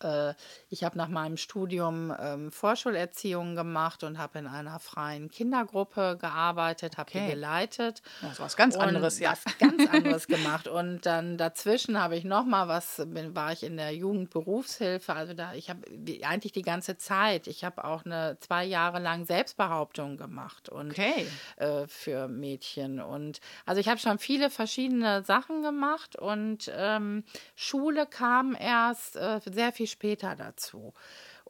Äh, 0.03 0.33
ich 0.69 0.83
habe 0.83 0.97
nach 0.97 1.07
meinem 1.07 1.37
Studium 1.37 2.13
ähm, 2.19 2.51
Vorschulerziehung 2.51 3.55
gemacht 3.55 4.03
und 4.03 4.17
habe 4.17 4.39
in 4.39 4.47
einer 4.47 4.79
freien 4.79 5.29
Kindergruppe 5.29 6.17
gearbeitet, 6.19 6.97
habe 6.97 7.09
okay. 7.09 7.25
die 7.25 7.31
geleitet. 7.31 8.01
Das 8.21 8.39
war 8.39 8.45
was 8.45 8.55
ganz 8.55 8.75
anderes, 8.75 9.19
ja. 9.19 9.31
Was 9.31 9.57
ganz 9.57 9.89
anderes 9.89 10.27
gemacht. 10.27 10.67
Und 10.67 11.05
dann 11.05 11.37
dazwischen 11.37 11.99
habe 11.99 12.15
ich 12.15 12.23
noch 12.23 12.45
mal 12.45 12.67
was, 12.67 13.01
bin, 13.05 13.35
war 13.35 13.51
ich 13.51 13.63
in 13.63 13.77
der 13.77 13.93
Jugendberufshilfe. 13.95 15.13
Also 15.13 15.33
da, 15.33 15.53
ich 15.53 15.69
habe 15.69 15.81
eigentlich 16.23 16.51
die 16.51 16.61
ganze 16.61 16.97
Zeit. 16.97 17.47
Ich 17.47 17.63
habe 17.63 17.83
auch 17.83 18.05
eine 18.05 18.37
zwei 18.39 18.65
Jahre 18.65 18.99
lang 18.99 19.25
Selbstbehauptung 19.25 20.17
gemacht 20.17 20.69
und 20.69 20.91
okay. 20.91 21.27
äh, 21.57 21.87
für 21.87 22.27
Mädchen. 22.27 23.01
Und 23.01 23.39
also 23.65 23.79
ich 23.79 23.87
habe 23.87 23.99
schon 23.99 24.19
viele 24.19 24.49
verschiedene 24.49 25.23
Sachen 25.23 25.61
gemacht 25.61 26.15
und 26.15 26.71
ähm, 26.75 27.23
Schule 27.55 28.05
kam 28.05 28.55
erst 28.59 29.15
äh, 29.15 29.39
sehr 29.45 29.70
viel 29.71 29.87
später 29.87 30.35
dazu 30.35 30.93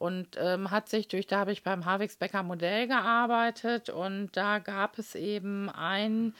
und 0.01 0.29
ähm, 0.39 0.71
hat 0.71 0.89
sich 0.89 1.07
durch, 1.07 1.27
da 1.27 1.37
habe 1.37 1.51
ich 1.51 1.61
beim 1.61 1.85
Havix 1.85 2.15
Becker 2.15 2.41
Modell 2.41 2.87
gearbeitet 2.87 3.91
und 3.91 4.31
da 4.33 4.57
gab 4.57 4.97
es 4.97 5.13
eben 5.13 5.69
einen 5.69 6.33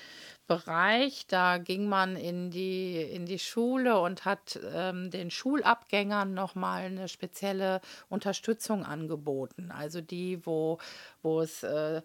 Bereich, 0.48 1.28
da 1.28 1.60
ging 1.60 1.88
man 1.88 2.16
in 2.16 2.50
die, 2.50 3.00
in 3.00 3.28
die 3.28 3.38
Schule 3.38 4.00
und 4.00 4.26
hat 4.26 4.60
ähm, 4.74 5.12
den 5.12 5.30
Schulabgängern 5.30 6.34
nochmal 6.34 6.86
eine 6.86 7.08
spezielle 7.08 7.82
Unterstützung 8.10 8.84
angeboten. 8.84 9.72
Also 9.72 10.02
die, 10.02 10.44
wo, 10.44 10.80
wo 11.22 11.42
es, 11.42 11.62
äh, 11.62 12.02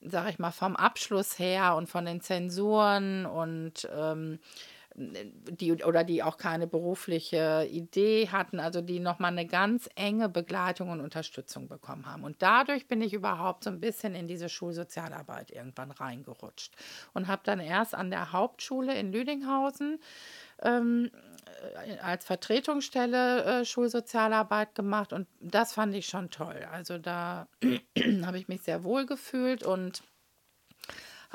sag 0.00 0.30
ich 0.30 0.38
mal, 0.38 0.52
vom 0.52 0.74
Abschluss 0.74 1.38
her 1.38 1.76
und 1.76 1.86
von 1.86 2.06
den 2.06 2.22
Zensuren 2.22 3.26
und 3.26 3.86
ähm, 3.94 4.38
die 4.96 5.72
oder 5.82 6.04
die 6.04 6.22
auch 6.22 6.36
keine 6.36 6.68
berufliche 6.68 7.66
Idee 7.70 8.28
hatten, 8.28 8.60
also 8.60 8.80
die 8.80 9.00
nochmal 9.00 9.32
eine 9.32 9.46
ganz 9.46 9.88
enge 9.96 10.28
Begleitung 10.28 10.90
und 10.90 11.00
Unterstützung 11.00 11.68
bekommen 11.68 12.06
haben. 12.06 12.22
Und 12.22 12.42
dadurch 12.42 12.86
bin 12.86 13.02
ich 13.02 13.12
überhaupt 13.12 13.64
so 13.64 13.70
ein 13.70 13.80
bisschen 13.80 14.14
in 14.14 14.28
diese 14.28 14.48
Schulsozialarbeit 14.48 15.50
irgendwann 15.50 15.90
reingerutscht 15.90 16.76
und 17.12 17.26
habe 17.26 17.42
dann 17.44 17.58
erst 17.58 17.94
an 17.94 18.10
der 18.10 18.32
Hauptschule 18.32 18.96
in 18.96 19.12
Lüdinghausen 19.12 19.98
ähm, 20.62 21.10
äh, 21.86 21.98
als 21.98 22.24
Vertretungsstelle 22.24 23.44
äh, 23.44 23.64
Schulsozialarbeit 23.64 24.76
gemacht 24.76 25.12
und 25.12 25.26
das 25.40 25.72
fand 25.72 25.94
ich 25.96 26.06
schon 26.06 26.30
toll. 26.30 26.66
Also 26.70 26.98
da 26.98 27.48
habe 28.24 28.38
ich 28.38 28.46
mich 28.46 28.62
sehr 28.62 28.84
wohl 28.84 29.06
gefühlt 29.06 29.64
und 29.64 30.04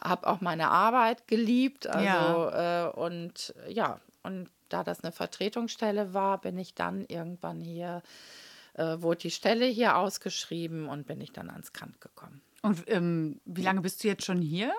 habe 0.02 0.28
auch 0.28 0.42
meine 0.42 0.70
Arbeit 0.70 1.28
geliebt. 1.28 1.88
Also, 1.88 2.06
ja. 2.06 2.88
Äh, 2.88 2.92
und 2.92 3.54
ja, 3.68 4.00
und 4.24 4.50
da 4.70 4.84
das 4.84 5.04
eine 5.04 5.12
Vertretungsstelle 5.12 6.14
war, 6.14 6.40
bin 6.40 6.58
ich 6.58 6.76
dann 6.76 7.06
irgendwann 7.08 7.60
hier, 7.60 8.02
äh, 8.74 9.02
wurde 9.02 9.22
die 9.22 9.32
Stelle 9.32 9.66
hier 9.66 9.98
ausgeschrieben 9.98 10.88
und 10.88 11.08
bin 11.08 11.22
ich 11.22 11.32
dann 11.32 11.50
ans 11.50 11.74
Kant 11.74 12.00
gekommen. 12.02 12.42
Und 12.62 12.84
ähm, 12.88 13.40
wie 13.46 13.62
lange 13.62 13.82
bist 13.82 14.04
du 14.04 14.08
jetzt 14.08 14.26
schon 14.26 14.42
hier? 14.42 14.74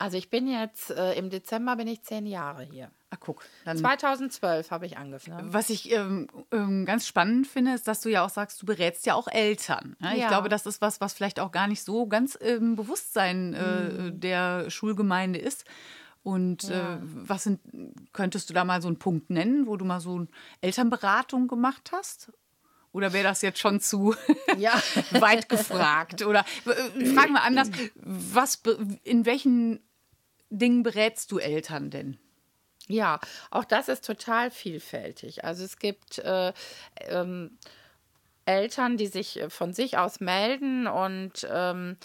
Also 0.00 0.16
ich 0.16 0.30
bin 0.30 0.48
jetzt, 0.48 0.90
äh, 0.90 1.12
im 1.12 1.28
Dezember 1.28 1.76
bin 1.76 1.86
ich 1.86 2.02
zehn 2.02 2.24
Jahre 2.24 2.62
hier. 2.62 2.90
Ach, 3.10 3.18
guck. 3.20 3.44
2012 3.66 4.70
habe 4.70 4.86
ich 4.86 4.96
angefangen. 4.96 5.52
Was 5.52 5.68
ich 5.68 5.92
ähm, 5.92 6.26
ähm, 6.50 6.86
ganz 6.86 7.06
spannend 7.06 7.46
finde, 7.46 7.74
ist, 7.74 7.86
dass 7.86 8.00
du 8.00 8.08
ja 8.08 8.24
auch 8.24 8.30
sagst, 8.30 8.62
du 8.62 8.66
berätst 8.66 9.04
ja 9.04 9.14
auch 9.14 9.28
Eltern. 9.28 9.96
Ne? 9.98 10.16
Ja. 10.16 10.22
Ich 10.22 10.28
glaube, 10.28 10.48
das 10.48 10.64
ist 10.64 10.80
was, 10.80 11.02
was 11.02 11.12
vielleicht 11.12 11.38
auch 11.38 11.52
gar 11.52 11.68
nicht 11.68 11.84
so 11.84 12.06
ganz 12.06 12.34
im 12.34 12.76
Bewusstsein 12.76 13.52
äh, 13.52 13.82
mhm. 13.90 14.20
der 14.20 14.70
Schulgemeinde 14.70 15.38
ist. 15.38 15.66
Und 16.22 16.62
ja. 16.62 16.94
äh, 16.94 16.98
was 17.02 17.42
sind, 17.42 17.60
könntest 18.14 18.48
du 18.48 18.54
da 18.54 18.64
mal 18.64 18.80
so 18.80 18.88
einen 18.88 18.98
Punkt 18.98 19.28
nennen, 19.28 19.66
wo 19.66 19.76
du 19.76 19.84
mal 19.84 20.00
so 20.00 20.16
eine 20.16 20.28
Elternberatung 20.62 21.46
gemacht 21.46 21.90
hast? 21.92 22.32
Oder 22.92 23.12
wäre 23.12 23.24
das 23.24 23.42
jetzt 23.42 23.58
schon 23.58 23.80
zu 23.80 24.14
ja. 24.56 24.80
weit 25.10 25.50
gefragt? 25.50 26.24
Oder 26.24 26.46
äh, 26.64 27.04
fragen 27.06 27.34
wir 27.34 27.42
anders, 27.42 27.70
was, 27.96 28.62
in 29.04 29.26
welchen 29.26 29.80
Dingen 30.50 30.82
berätst 30.82 31.32
du 31.32 31.38
Eltern 31.38 31.90
denn? 31.90 32.18
Ja, 32.88 33.20
auch 33.50 33.64
das 33.64 33.88
ist 33.88 34.04
total 34.04 34.50
vielfältig. 34.50 35.44
Also 35.44 35.64
es 35.64 35.78
gibt 35.78 36.18
äh, 36.18 36.52
ähm, 37.02 37.56
Eltern, 38.46 38.96
die 38.96 39.06
sich 39.06 39.40
von 39.48 39.72
sich 39.72 39.96
aus 39.96 40.18
melden 40.20 40.88
und 40.88 41.46
ähm, 41.50 41.96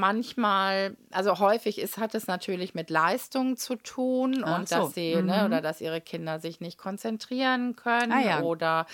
manchmal, 0.00 0.96
also 1.10 1.38
häufig 1.38 1.78
ist, 1.78 1.98
hat 1.98 2.14
es 2.14 2.26
natürlich 2.26 2.74
mit 2.74 2.90
Leistung 2.90 3.56
zu 3.56 3.76
tun 3.76 4.42
Ach 4.44 4.58
und 4.58 4.68
so. 4.68 4.76
dass 4.76 4.94
sie, 4.94 5.14
ne, 5.14 5.20
mhm. 5.22 5.26
ne, 5.28 5.46
oder 5.46 5.60
dass 5.60 5.80
ihre 5.80 6.00
Kinder 6.00 6.40
sich 6.40 6.60
nicht 6.60 6.78
konzentrieren 6.78 7.76
können 7.76 8.12
ah, 8.12 8.20
ja. 8.20 8.40
oder 8.40 8.86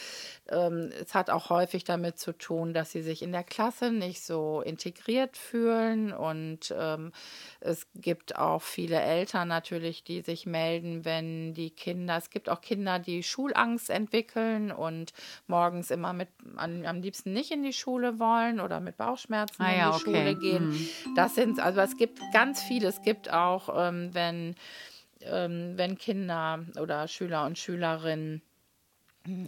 ähm, 0.48 0.90
es 1.00 1.14
hat 1.14 1.30
auch 1.30 1.48
häufig 1.48 1.84
damit 1.84 2.18
zu 2.18 2.32
tun, 2.32 2.74
dass 2.74 2.90
sie 2.90 3.02
sich 3.02 3.22
in 3.22 3.32
der 3.32 3.44
Klasse 3.44 3.90
nicht 3.90 4.22
so 4.22 4.60
integriert 4.60 5.36
fühlen 5.36 6.12
und 6.12 6.74
ähm, 6.76 7.12
es 7.60 7.86
gibt 7.94 8.36
auch 8.36 8.62
viele 8.62 9.00
Eltern 9.00 9.48
natürlich, 9.48 10.02
die 10.02 10.20
sich 10.20 10.44
melden, 10.44 11.04
wenn 11.04 11.54
die 11.54 11.70
Kinder, 11.70 12.16
es 12.16 12.30
gibt 12.30 12.48
auch 12.48 12.60
Kinder, 12.60 12.98
die 12.98 13.22
Schulangst 13.22 13.88
entwickeln 13.88 14.72
und 14.72 15.12
morgens 15.46 15.90
immer 15.90 16.12
mit 16.12 16.28
am, 16.56 16.84
am 16.84 17.00
liebsten 17.00 17.32
nicht 17.32 17.52
in 17.52 17.62
die 17.62 17.72
Schule 17.72 18.18
wollen 18.18 18.58
oder 18.58 18.80
mit 18.80 18.96
Bauchschmerzen 18.96 19.62
ah, 19.62 19.70
in 19.70 19.78
ja, 19.78 19.90
die 19.90 19.94
okay. 19.94 20.04
Schule 20.04 20.34
gehen. 20.34 20.68
Mhm. 20.70 20.88
Das 21.14 21.34
sind, 21.34 21.60
also 21.60 21.80
es 21.80 21.96
gibt 21.96 22.20
ganz 22.32 22.62
viele. 22.62 22.88
Es 22.88 23.02
gibt 23.02 23.32
auch, 23.32 23.68
ähm, 23.76 24.10
wenn, 24.12 24.54
ähm, 25.20 25.74
wenn 25.76 25.98
Kinder 25.98 26.64
oder 26.80 27.08
Schüler 27.08 27.46
und 27.46 27.58
Schülerinnen 27.58 28.42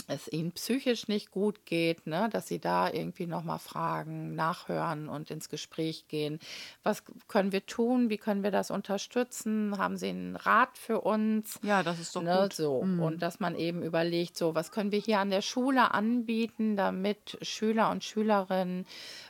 es 0.06 0.30
ihnen 0.32 0.52
psychisch 0.52 1.08
nicht 1.08 1.30
gut 1.30 1.64
geht, 1.66 2.06
ne, 2.06 2.28
dass 2.30 2.49
sie 2.49 2.58
da 2.58 2.90
irgendwie 2.90 3.26
nochmal 3.26 3.58
fragen, 3.58 4.35
nachhören 4.35 5.08
und 5.08 5.30
ins 5.30 5.49
Gespräch 5.49 6.08
gehen. 6.08 6.38
Was 6.82 7.02
können 7.26 7.52
wir 7.52 7.66
tun? 7.66 8.11
Wie 8.11 8.18
können 8.18 8.42
wir 8.42 8.50
das 8.50 8.70
unterstützen? 8.70 9.76
Haben 9.78 9.97
Sie 9.97 10.08
einen 10.08 10.37
Rat 10.37 10.78
für 10.78 11.00
uns? 11.00 11.58
Ja, 11.62 11.82
das 11.82 11.99
ist 11.99 12.14
doch 12.16 12.23
ne, 12.23 12.40
gut. 12.42 12.52
So. 12.52 12.82
Mhm. 12.82 13.02
Und 13.02 13.23
dass 13.23 13.40
man 13.40 13.54
eben 13.54 13.82
überlegt, 13.82 14.37
so, 14.37 14.54
was 14.54 14.70
können 14.70 14.92
wir 14.92 15.00
hier 15.00 15.20
an 15.20 15.30
der 15.30 15.42
Schule 15.42 15.92
anbieten, 15.94 16.76
damit 16.76 17.38
Schüler 17.42 17.90
und 17.90 18.04
Schülerinnen 18.04 18.87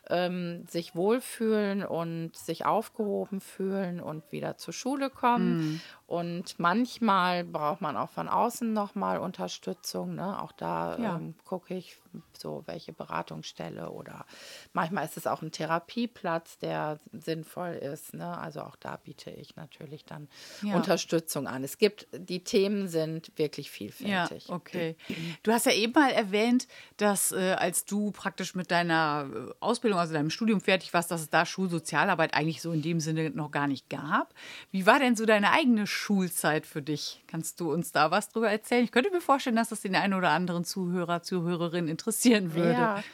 ähm, 0.09 0.65
sich 0.69 0.95
wohlfühlen 0.95 1.85
und 1.85 2.37
sich 2.37 2.67
aufgehoben 2.67 3.41
fühlen 3.41 4.01
und 4.01 4.31
wieder 4.33 4.57
zur 4.57 4.73
Schule 4.73 5.11
kommen. 5.11 5.59
Mhm. 5.59 5.81
Und 6.07 6.59
manchmal 6.59 7.45
braucht 7.45 7.83
man 7.83 7.97
auch 7.97 8.09
von 8.09 8.29
außen 8.29 8.73
nochmal 8.73 9.19
Unterstützung. 9.19 10.15
Ne? 10.15 10.38
Auch 10.43 10.53
da 10.53 10.97
ja. 10.99 11.17
ähm, 11.17 11.35
gucke 11.45 11.75
ich 11.75 11.99
so, 12.37 12.63
welche 12.67 12.93
Beratungsstelle 12.93 13.91
oder 13.91 14.27
manchmal 14.73 15.05
ist 15.05 15.17
es 15.17 15.27
auch 15.27 15.43
ein 15.43 15.53
Therapieplatz, 15.53 16.59
der 16.59 16.99
sinnvoll 17.13 17.75
ist. 17.75 18.15
Ne? 18.15 18.27
Also 18.39 18.61
auch 18.63 18.77
da 18.77 18.97
biete 18.97 19.31
ich 19.31 19.57
natürlich 19.57 20.05
dann 20.05 20.29
ja. 20.63 20.75
Unterstützung 20.75 21.47
an. 21.47 21.65
Es 21.65 21.79
gibt, 21.79 22.07
die 22.13 22.45
Themen 22.45 22.89
sind 22.89 23.33
wirklich 23.37 23.71
vielfältig. 23.71 24.49
Ja, 24.49 24.55
okay. 24.55 24.97
Du 25.43 25.53
hast 25.53 25.67
ja 25.67 25.73
eben 25.73 25.93
mal 25.93 26.11
erwähnt, 26.11 26.69
dass 26.97 27.33
äh, 27.33 27.57
als 27.59 27.85
du 27.85 28.11
praktisch 28.11 28.55
mit 28.55 28.71
deiner 28.71 29.29
äh, 29.33 29.55
Ausbildung, 29.61 29.99
also 29.99 30.13
deinem 30.13 30.31
Studium 30.31 30.61
fertig 30.61 30.93
warst, 30.95 31.11
dass 31.11 31.21
es 31.21 31.31
da 31.31 31.47
Schulsozialarbeit 31.47 32.35
eigentlich 32.35 32.63
so 32.63 32.73
in 32.73 32.83
dem 32.83 33.01
Sinne 33.01 33.31
noch 33.31 33.51
gar 33.51 33.67
nicht 33.67 33.89
gab. 33.89 34.35
Wie 34.71 34.87
war 34.87 34.99
denn 34.99 35.17
so 35.17 35.27
deine 35.27 35.53
eigene 35.53 35.87
Schulzeit 35.87 36.67
für 36.67 36.83
dich? 36.83 37.23
Kannst 37.27 37.61
du 37.61 37.73
uns 37.73 37.93
da 37.93 38.11
was 38.11 38.29
drüber 38.31 38.51
erzählen? 38.51 38.85
Ich 38.85 38.93
könnte 38.93 39.11
mir 39.11 39.21
vorstellen, 39.21 39.57
dass 39.57 39.69
das 39.71 39.81
den 39.81 39.95
einen 39.95 40.15
oder 40.15 40.31
anderen 40.31 40.65
Zuhörer, 40.65 41.23
Zuhörerin 41.23 41.89
interessieren 41.99 42.55
würde. 42.55 42.73
Ja. 42.73 43.05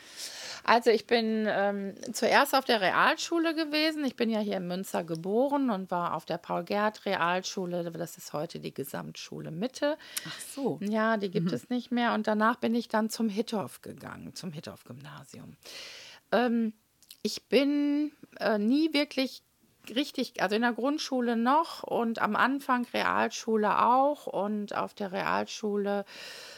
Also 0.67 0.91
ich 0.91 1.07
bin 1.07 1.47
ähm, 1.47 1.95
zuerst 2.15 2.55
auf 2.55 2.65
der 2.65 2.81
Realschule 2.81 3.55
gewesen. 3.55 4.03
Ich 4.05 4.17
bin 4.17 4.31
ja 4.31 4.41
hier 4.41 4.57
in 4.57 4.67
Münster 4.67 5.05
geboren 5.05 5.69
und 5.69 5.91
war 5.91 6.15
auf 6.15 6.25
der 6.25 6.39
Paul-Gerd-Realschule. 6.39 7.91
Das 7.91 8.17
ist 8.17 8.33
heute 8.33 8.61
die 8.61 8.73
Gesamtschule 8.73 9.51
Mitte. 9.51 9.99
Ach 10.27 10.41
so. 10.41 10.81
Ja, 10.83 11.19
die 11.19 11.31
gibt 11.31 11.49
mhm. 11.49 11.55
es 11.55 11.69
nicht 11.69 11.91
mehr. 11.91 12.15
Und 12.15 12.27
danach 12.27 12.57
bin 12.57 12.75
ich 12.75 12.89
dann 12.89 13.11
zum 13.11 13.29
Hittorf 13.29 13.83
gegangen, 13.83 14.35
zum 14.35 14.53
Hittorf-Gymnasium. 14.53 15.57
Ähm, 16.33 16.73
ich 17.23 17.47
bin 17.49 18.13
äh, 18.41 18.59
nie 18.59 18.95
wirklich 18.95 19.43
richtig, 19.95 20.43
also 20.43 20.57
in 20.57 20.63
der 20.63 20.73
Grundschule 20.73 21.37
noch 21.37 21.83
und 21.83 22.21
am 22.21 22.37
Anfang 22.37 22.87
Realschule 22.93 23.85
auch 23.85 24.27
und 24.27 24.75
auf 24.75 24.95
der 24.95 25.13
Realschule 25.13 26.05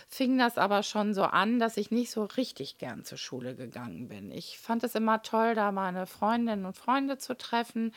fing 0.08 0.38
das 0.38 0.58
aber 0.58 0.82
schon 0.82 1.14
so 1.14 1.22
an, 1.22 1.58
dass 1.58 1.76
ich 1.76 1.90
nicht 1.90 2.10
so 2.10 2.24
richtig 2.24 2.78
gern 2.78 3.04
zur 3.04 3.18
Schule 3.18 3.54
gegangen 3.54 4.08
bin. 4.08 4.30
Ich 4.30 4.58
fand 4.58 4.84
es 4.84 4.94
immer 4.94 5.22
toll, 5.22 5.54
da 5.54 5.72
meine 5.72 6.06
Freundinnen 6.06 6.66
und 6.66 6.76
Freunde 6.76 7.18
zu 7.18 7.36
treffen 7.36 7.92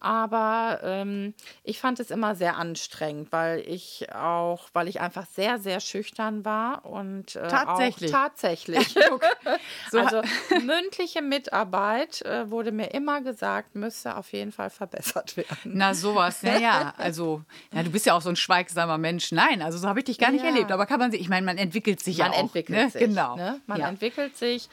aber 0.00 0.80
ähm, 0.82 1.34
ich 1.64 1.80
fand 1.80 1.98
es 1.98 2.10
immer 2.10 2.34
sehr 2.34 2.56
anstrengend, 2.56 3.32
weil 3.32 3.60
ich 3.60 4.06
auch, 4.14 4.68
weil 4.72 4.86
ich 4.86 5.00
einfach 5.00 5.26
sehr, 5.26 5.58
sehr 5.58 5.80
schüchtern 5.80 6.44
war 6.44 6.84
und 6.84 7.34
äh, 7.34 7.48
tatsächlich. 7.48 8.14
Auch 8.14 8.18
tatsächlich. 8.18 8.94
so. 9.90 9.98
Also 9.98 10.22
mündliche 10.64 11.20
Mitarbeit 11.20 12.22
äh, 12.22 12.50
wurde 12.50 12.70
mir 12.70 12.92
immer 12.92 13.20
gesagt, 13.22 13.74
müsste 13.74 14.16
auf 14.16 14.32
jeden 14.32 14.52
Fall 14.52 14.70
verbessert 14.70 15.36
werden. 15.36 15.56
Na 15.64 15.94
sowas, 15.94 16.42
naja, 16.42 16.94
also 16.98 17.42
ja, 17.72 17.82
du 17.82 17.90
bist 17.90 18.06
ja 18.06 18.14
auch 18.14 18.22
so 18.22 18.28
ein 18.28 18.36
schweigsamer 18.36 18.98
Mensch. 18.98 19.32
Nein, 19.32 19.62
also 19.62 19.78
so 19.78 19.88
habe 19.88 19.98
ich 20.00 20.04
dich 20.04 20.18
gar 20.18 20.30
nicht 20.30 20.44
ja. 20.44 20.50
erlebt. 20.50 20.70
Aber 20.70 20.86
kann 20.86 21.00
man 21.00 21.10
sich, 21.10 21.20
ich 21.20 21.28
meine, 21.28 21.44
man 21.44 21.58
entwickelt 21.58 22.00
sich 22.00 22.18
man 22.18 22.32
ja 22.32 22.38
auch. 22.38 22.42
Entwickelt 22.42 22.78
ne? 22.78 22.90
sich, 22.90 23.00
genau. 23.00 23.36
Ne? 23.36 23.60
Man 23.66 23.80
ja. 23.80 23.88
entwickelt 23.88 24.36
sich. 24.36 24.68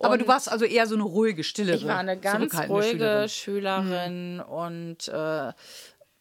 Aber 0.00 0.18
du 0.18 0.28
warst 0.28 0.50
also 0.50 0.64
eher 0.64 0.86
so 0.86 0.94
eine 0.94 1.04
ruhige, 1.04 1.42
stille 1.42 1.74
Ich 1.74 1.86
war 1.86 1.98
eine 1.98 2.18
ganz 2.18 2.54
ruhige 2.68 3.26
Schülerin, 3.28 3.28
Schülerin 3.28 4.34
mhm. 4.36 4.42
und 4.42 5.08
äh, 5.08 5.52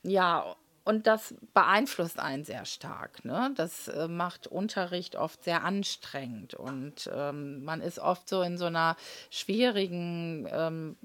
ja, 0.04 0.56
und 0.86 1.08
das 1.08 1.34
beeinflusst 1.54 2.20
einen 2.20 2.46
sehr 2.46 2.64
stark. 2.66 3.26
Ne? 3.26 3.52
Das 3.56 3.88
äh, 3.88 4.08
macht 4.08 4.48
Unterricht 4.48 5.16
oft 5.16 5.44
sehr 5.44 5.64
anstrengend 5.64 6.54
und 6.54 7.10
ähm, 7.14 7.66
man 7.66 7.82
ist 7.82 7.98
oft 7.98 8.30
so 8.30 8.44
in 8.44 8.58
so 8.58 8.66
einer 8.66 8.96
schwierigen 9.32 10.48
ähm, 10.52 10.96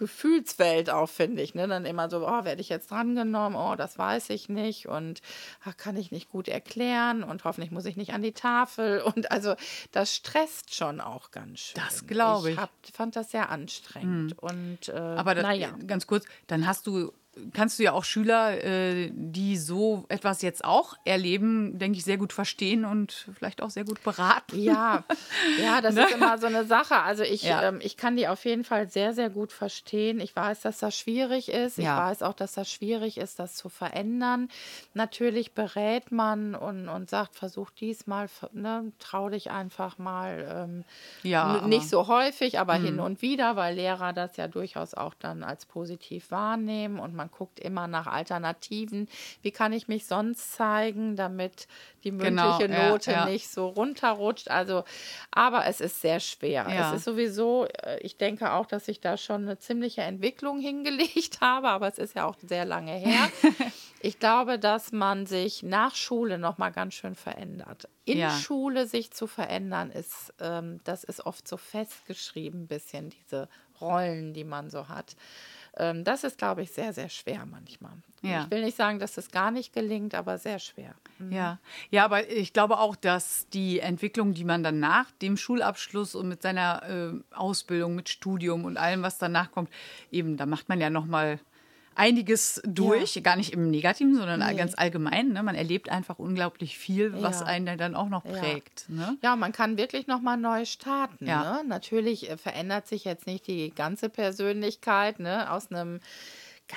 Gefühlswelt 0.00 0.88
auch, 0.88 1.10
finde 1.10 1.42
ich. 1.42 1.54
Ne? 1.54 1.68
Dann 1.68 1.84
immer 1.84 2.08
so, 2.08 2.26
oh, 2.26 2.44
werde 2.44 2.62
ich 2.62 2.70
jetzt 2.70 2.90
drangenommen? 2.90 3.56
Oh, 3.56 3.76
das 3.76 3.98
weiß 3.98 4.30
ich 4.30 4.48
nicht 4.48 4.88
und 4.88 5.20
ach, 5.62 5.76
kann 5.76 5.94
ich 5.96 6.10
nicht 6.10 6.30
gut 6.30 6.48
erklären 6.48 7.22
und 7.22 7.44
hoffentlich 7.44 7.70
muss 7.70 7.84
ich 7.84 7.96
nicht 7.96 8.14
an 8.14 8.22
die 8.22 8.32
Tafel. 8.32 9.02
Und 9.10 9.30
also 9.30 9.54
das 9.92 10.14
stresst 10.14 10.74
schon 10.74 11.00
auch 11.00 11.30
ganz 11.30 11.60
schön. 11.60 11.82
Das 11.84 12.06
glaube 12.06 12.48
ich. 12.48 12.54
Ich 12.54 12.60
hab, 12.60 12.70
fand 12.92 13.14
das 13.14 13.30
sehr 13.30 13.50
anstrengend. 13.50 14.32
Mhm. 14.32 14.38
Und, 14.38 14.88
äh, 14.88 14.92
Aber 14.92 15.34
das, 15.34 15.42
naja. 15.42 15.74
ganz 15.86 16.06
kurz, 16.06 16.24
dann 16.46 16.66
hast 16.66 16.86
du 16.86 17.12
kannst 17.52 17.78
du 17.78 17.82
ja 17.82 17.92
auch 17.92 18.04
Schüler, 18.04 18.62
äh, 18.64 19.10
die 19.12 19.56
so 19.56 20.04
etwas 20.08 20.42
jetzt 20.42 20.64
auch 20.64 20.96
erleben, 21.04 21.78
denke 21.78 21.98
ich, 21.98 22.04
sehr 22.04 22.16
gut 22.16 22.32
verstehen 22.32 22.84
und 22.84 23.28
vielleicht 23.34 23.62
auch 23.62 23.70
sehr 23.70 23.84
gut 23.84 24.02
beraten. 24.02 24.58
Ja, 24.58 25.04
ja, 25.62 25.80
das 25.80 25.94
ne? 25.94 26.04
ist 26.04 26.14
immer 26.14 26.38
so 26.38 26.46
eine 26.46 26.64
Sache. 26.64 26.96
Also 26.96 27.22
ich, 27.22 27.42
ja. 27.42 27.62
ähm, 27.68 27.80
ich 27.82 27.96
kann 27.96 28.16
die 28.16 28.28
auf 28.28 28.44
jeden 28.44 28.64
Fall 28.64 28.88
sehr, 28.88 29.12
sehr 29.14 29.30
gut 29.30 29.52
verstehen. 29.52 30.20
Ich 30.20 30.34
weiß, 30.34 30.60
dass 30.60 30.78
das 30.78 30.96
schwierig 30.96 31.48
ist. 31.48 31.78
Ich 31.78 31.84
ja. 31.84 31.98
weiß 31.98 32.22
auch, 32.22 32.34
dass 32.34 32.52
das 32.52 32.70
schwierig 32.70 33.18
ist, 33.18 33.38
das 33.38 33.56
zu 33.56 33.68
verändern. 33.68 34.48
Natürlich 34.94 35.54
berät 35.54 36.12
man 36.12 36.54
und, 36.54 36.88
und 36.88 37.10
sagt, 37.10 37.34
versuch 37.34 37.70
diesmal, 37.70 38.28
ne, 38.52 38.92
trau 38.98 39.28
dich 39.28 39.50
einfach 39.50 39.98
mal. 39.98 40.68
Ähm, 40.68 40.84
ja, 41.22 41.66
nicht 41.66 41.88
so 41.88 42.06
häufig, 42.08 42.58
aber 42.58 42.78
mh. 42.78 42.84
hin 42.84 43.00
und 43.00 43.22
wieder, 43.22 43.56
weil 43.56 43.76
Lehrer 43.76 44.12
das 44.12 44.36
ja 44.36 44.48
durchaus 44.48 44.94
auch 44.94 45.14
dann 45.14 45.42
als 45.42 45.66
positiv 45.66 46.30
wahrnehmen 46.30 46.98
und 46.98 47.14
man 47.14 47.29
guckt 47.30 47.60
immer 47.60 47.86
nach 47.86 48.06
Alternativen. 48.06 49.08
Wie 49.42 49.50
kann 49.50 49.72
ich 49.72 49.88
mich 49.88 50.06
sonst 50.06 50.52
zeigen, 50.52 51.16
damit 51.16 51.68
die 52.04 52.12
mündliche 52.12 52.68
genau, 52.68 52.90
Note 52.90 53.10
ja, 53.12 53.18
ja. 53.18 53.24
nicht 53.26 53.48
so 53.48 53.68
runterrutscht? 53.68 54.50
Also, 54.50 54.84
aber 55.30 55.66
es 55.66 55.80
ist 55.80 56.00
sehr 56.00 56.20
schwer. 56.20 56.66
Ja. 56.68 56.90
Es 56.90 56.98
ist 56.98 57.04
sowieso, 57.04 57.66
äh, 57.66 57.98
ich 58.00 58.16
denke 58.16 58.52
auch, 58.52 58.66
dass 58.66 58.88
ich 58.88 59.00
da 59.00 59.16
schon 59.16 59.42
eine 59.42 59.58
ziemliche 59.58 60.02
Entwicklung 60.02 60.60
hingelegt 60.60 61.40
habe, 61.40 61.68
aber 61.68 61.88
es 61.88 61.98
ist 61.98 62.14
ja 62.14 62.26
auch 62.26 62.36
sehr 62.46 62.64
lange 62.64 62.92
her. 62.92 63.30
ich 64.00 64.18
glaube, 64.18 64.58
dass 64.58 64.92
man 64.92 65.26
sich 65.26 65.62
nach 65.62 65.94
Schule 65.94 66.38
noch 66.38 66.58
mal 66.58 66.70
ganz 66.70 66.94
schön 66.94 67.14
verändert. 67.14 67.88
In 68.04 68.28
Schule 68.30 68.86
sich 68.86 69.12
zu 69.12 69.26
verändern, 69.28 69.90
ist, 69.90 70.34
ähm, 70.40 70.80
das 70.84 71.04
ist 71.04 71.24
oft 71.24 71.46
so 71.46 71.56
festgeschrieben, 71.56 72.62
ein 72.62 72.66
bisschen 72.66 73.10
diese 73.10 73.48
Rollen, 73.80 74.34
die 74.34 74.44
man 74.44 74.70
so 74.70 74.88
hat. 74.88 75.16
Ähm, 75.76 76.04
das 76.04 76.24
ist, 76.24 76.38
glaube 76.38 76.62
ich, 76.62 76.72
sehr, 76.72 76.92
sehr 76.92 77.08
schwer 77.08 77.46
manchmal. 77.46 77.92
Ja. 78.22 78.44
Ich 78.44 78.50
will 78.50 78.62
nicht 78.64 78.76
sagen, 78.76 78.98
dass 78.98 79.16
es 79.16 79.30
gar 79.30 79.50
nicht 79.50 79.72
gelingt, 79.72 80.14
aber 80.14 80.38
sehr 80.38 80.58
schwer. 80.58 80.94
Mhm. 81.18 81.32
Ja. 81.32 81.58
ja, 81.90 82.04
aber 82.04 82.28
ich 82.28 82.52
glaube 82.52 82.78
auch, 82.78 82.96
dass 82.96 83.48
die 83.48 83.80
Entwicklung, 83.80 84.34
die 84.34 84.44
man 84.44 84.62
dann 84.62 84.78
nach 84.78 85.10
dem 85.22 85.36
Schulabschluss 85.36 86.14
und 86.14 86.28
mit 86.28 86.42
seiner 86.42 86.82
äh, 86.88 87.34
Ausbildung, 87.34 87.94
mit 87.94 88.08
Studium 88.08 88.64
und 88.64 88.76
allem, 88.76 89.02
was 89.02 89.18
danach 89.18 89.52
kommt, 89.52 89.70
eben, 90.10 90.36
da 90.36 90.46
macht 90.46 90.68
man 90.68 90.80
ja 90.80 90.90
nochmal 90.90 91.40
einiges 91.94 92.60
durch, 92.64 93.16
ja. 93.16 93.22
gar 93.22 93.36
nicht 93.36 93.52
im 93.52 93.70
Negativen, 93.70 94.14
sondern 94.14 94.40
nee. 94.40 94.54
ganz 94.54 94.74
allgemein. 94.76 95.32
Ne? 95.32 95.42
Man 95.42 95.54
erlebt 95.54 95.90
einfach 95.90 96.18
unglaublich 96.18 96.78
viel, 96.78 97.12
was 97.22 97.40
ja. 97.40 97.46
einen 97.46 97.78
dann 97.78 97.94
auch 97.94 98.08
noch 98.08 98.24
prägt. 98.24 98.86
Ja, 98.88 98.94
ne? 98.94 99.18
ja 99.22 99.36
man 99.36 99.52
kann 99.52 99.76
wirklich 99.76 100.06
noch 100.06 100.20
mal 100.20 100.36
neu 100.36 100.64
starten. 100.64 101.24
Ne? 101.24 101.62
Natürlich 101.66 102.30
äh, 102.30 102.36
verändert 102.36 102.86
sich 102.86 103.04
jetzt 103.04 103.26
nicht 103.26 103.46
die 103.46 103.70
ganze 103.74 104.08
Persönlichkeit 104.08 105.20
ne? 105.20 105.50
aus 105.50 105.70
einem 105.70 106.00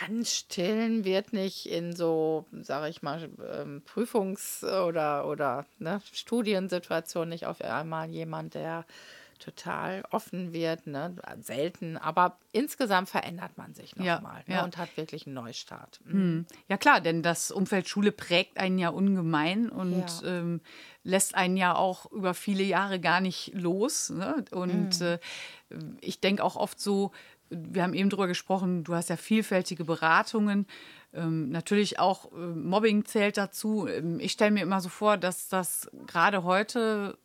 ganz 0.08 0.34
stillen 0.34 1.06
wird 1.06 1.34
nicht 1.34 1.68
in 1.68 1.96
so, 1.96 2.46
sage 2.62 2.90
ich 2.90 3.02
mal, 3.02 3.30
ähm, 3.54 3.84
Prüfungs- 3.86 4.64
oder, 4.64 5.28
oder 5.28 5.66
ne, 5.78 6.02
Studiensituationen 6.12 7.30
nicht 7.30 7.46
auf 7.46 7.62
einmal 7.62 8.10
jemand, 8.10 8.56
der 8.56 8.86
total 9.44 10.04
offen 10.12 10.54
wird, 10.54 10.88
ne? 10.88 11.16
selten, 11.42 11.98
aber 11.98 12.38
insgesamt 12.52 13.10
verändert 13.10 13.58
man 13.58 13.74
sich 13.74 13.96
nochmal 13.96 14.44
ja, 14.48 14.58
ne? 14.58 14.64
und 14.64 14.78
hat 14.78 14.96
wirklich 14.96 15.28
einen 15.28 15.36
Neustart. 15.36 16.00
Mhm. 16.06 16.12
Hm. 16.12 16.46
Ja 16.70 16.78
klar, 16.78 17.02
denn 17.02 17.24
das 17.24 17.52
Umfeld 17.52 17.90
Schule 17.90 18.12
prägt 18.12 18.58
einen 18.58 18.80
ja 18.80 18.90
ungemein 18.90 19.70
und 19.70 20.22
ja. 20.22 20.40
Ähm, 20.40 20.62
lässt 21.04 21.36
einen 21.36 21.58
ja 21.58 21.76
auch 21.76 22.10
über 22.12 22.34
viele 22.34 22.64
Jahre 22.64 23.00
gar 23.00 23.20
nicht 23.20 23.52
los. 23.54 24.10
Ne? 24.10 24.46
Und 24.52 25.02
mhm. 25.02 25.06
äh, 25.06 25.20
ich 26.00 26.22
denke 26.22 26.44
auch 26.44 26.56
oft 26.56 26.80
so, 26.80 27.12
wir 27.50 27.84
haben 27.84 27.94
eben 27.94 28.10
darüber 28.10 28.28
gesprochen, 28.28 28.84
du 28.84 28.96
hast 28.96 29.10
ja 29.10 29.18
vielfältige 29.18 29.84
Beratungen. 29.84 30.66
Ähm, 31.14 31.50
natürlich 31.50 32.00
auch 32.00 32.32
äh, 32.32 32.38
Mobbing 32.38 33.06
zählt 33.06 33.38
dazu. 33.38 33.88
Ähm, 33.88 34.20
ich 34.20 34.32
stelle 34.32 34.52
mir 34.52 34.64
immer 34.64 34.82
so 34.82 34.90
vor, 34.90 35.18
dass 35.18 35.50
das 35.50 35.90
gerade 36.08 36.44
heute 36.44 37.18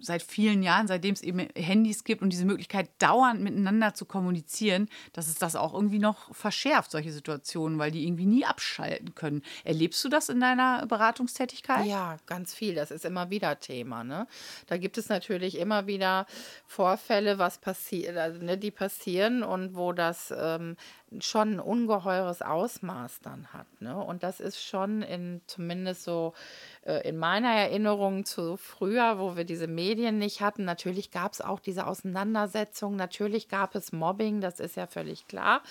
seit 0.00 0.22
vielen 0.22 0.62
Jahren, 0.62 0.86
seitdem 0.86 1.14
es 1.14 1.22
eben 1.22 1.48
Handys 1.54 2.04
gibt 2.04 2.22
und 2.22 2.30
diese 2.30 2.44
Möglichkeit, 2.44 2.90
dauernd 2.98 3.40
miteinander 3.40 3.94
zu 3.94 4.04
kommunizieren, 4.04 4.88
dass 5.12 5.28
es 5.28 5.36
das 5.36 5.56
auch 5.56 5.74
irgendwie 5.74 5.98
noch 5.98 6.34
verschärft, 6.34 6.90
solche 6.90 7.12
Situationen, 7.12 7.78
weil 7.78 7.90
die 7.90 8.06
irgendwie 8.06 8.26
nie 8.26 8.44
abschalten 8.44 9.14
können. 9.14 9.42
Erlebst 9.64 10.04
du 10.04 10.08
das 10.08 10.28
in 10.28 10.40
deiner 10.40 10.86
Beratungstätigkeit? 10.86 11.86
Ja, 11.86 12.16
ganz 12.26 12.54
viel. 12.54 12.74
Das 12.74 12.90
ist 12.90 13.04
immer 13.04 13.30
wieder 13.30 13.60
Thema. 13.60 14.04
Ne? 14.04 14.26
Da 14.66 14.76
gibt 14.76 14.98
es 14.98 15.08
natürlich 15.08 15.58
immer 15.58 15.86
wieder 15.86 16.26
Vorfälle, 16.66 17.38
was 17.38 17.58
passiert, 17.58 18.16
also, 18.16 18.42
ne, 18.42 18.58
die 18.58 18.70
passieren 18.70 19.42
und 19.42 19.74
wo 19.74 19.92
das 19.92 20.32
ähm, 20.36 20.76
schon 21.18 21.54
ein 21.54 21.60
ungeheures 21.60 22.40
Ausmaß 22.40 23.20
dann 23.20 23.52
hat. 23.52 23.66
Ne? 23.80 23.96
Und 23.96 24.22
das 24.22 24.38
ist 24.38 24.62
schon 24.62 25.02
in 25.02 25.40
zumindest 25.46 26.04
so 26.04 26.34
äh, 26.82 27.08
in 27.08 27.16
meiner 27.16 27.50
Erinnerung 27.50 28.24
zu 28.24 28.56
früher, 28.56 29.18
wo 29.18 29.36
wir 29.36 29.44
diese 29.44 29.66
Medien 29.66 29.89
nicht 29.96 30.40
hatten. 30.40 30.64
Natürlich 30.64 31.10
gab 31.10 31.32
es 31.32 31.40
auch 31.40 31.60
diese 31.60 31.86
Auseinandersetzung, 31.86 32.96
natürlich 32.96 33.48
gab 33.48 33.74
es 33.74 33.92
Mobbing, 33.92 34.40
das 34.40 34.60
ist 34.60 34.76
ja 34.76 34.86
völlig 34.86 35.26
klar. 35.26 35.62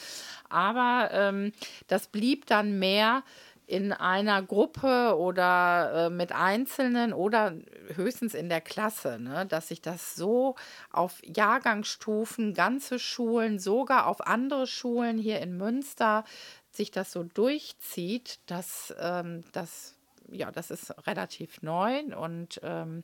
Aber 0.50 1.10
ähm, 1.12 1.52
das 1.88 2.08
blieb 2.08 2.46
dann 2.46 2.80
mehr 2.80 3.24
in 3.70 3.94
einer 3.94 4.42
Gruppe 4.42 5.16
oder 5.16 6.08
äh, 6.08 6.10
mit 6.10 6.32
Einzelnen 6.32 7.14
oder 7.14 7.54
höchstens 7.94 8.34
in 8.34 8.50
der 8.50 8.62
Klasse, 8.62 9.20
ne? 9.20 9.46
dass 9.46 9.68
sich 9.68 9.80
das 9.80 10.16
so 10.16 10.56
auf 10.92 11.20
Jahrgangsstufen, 11.24 12.56
ganze 12.56 12.98
Schulen, 12.98 13.60
sogar 13.60 14.08
auf 14.08 14.26
andere 14.26 14.66
Schulen 14.66 15.20
hier 15.20 15.40
in 15.40 15.56
Münster 15.56 16.24
sich 16.72 16.90
das 16.90 17.12
so 17.12 17.22
durchzieht, 17.24 18.40
dass 18.48 18.94
ähm, 19.00 19.44
das 19.52 19.99
ja, 20.32 20.52
das 20.52 20.72
ist 20.72 20.94
relativ 21.08 21.62
neu 21.62 22.02
und 22.16 22.60
ähm, 22.64 23.04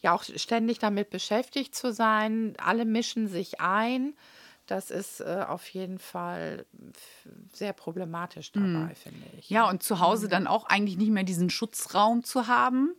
ja 0.00 0.12
auch 0.14 0.24
ständig 0.24 0.78
damit 0.78 1.10
beschäftigt 1.10 1.74
zu 1.74 1.92
sein. 1.92 2.54
Alle 2.58 2.84
mischen 2.84 3.28
sich 3.28 3.60
ein 3.60 4.14
das 4.66 4.90
ist 4.90 5.20
äh, 5.20 5.44
auf 5.46 5.68
jeden 5.68 5.98
Fall 5.98 6.64
sehr 7.52 7.72
problematisch 7.72 8.52
dabei, 8.52 8.66
mhm. 8.66 8.94
finde 8.94 9.26
ich. 9.38 9.50
Ja, 9.50 9.68
und 9.68 9.82
zu 9.82 10.00
Hause 10.00 10.28
dann 10.28 10.46
auch 10.46 10.64
eigentlich 10.64 10.96
nicht 10.96 11.10
mehr 11.10 11.24
diesen 11.24 11.50
Schutzraum 11.50 12.22
zu 12.22 12.46
haben, 12.46 12.94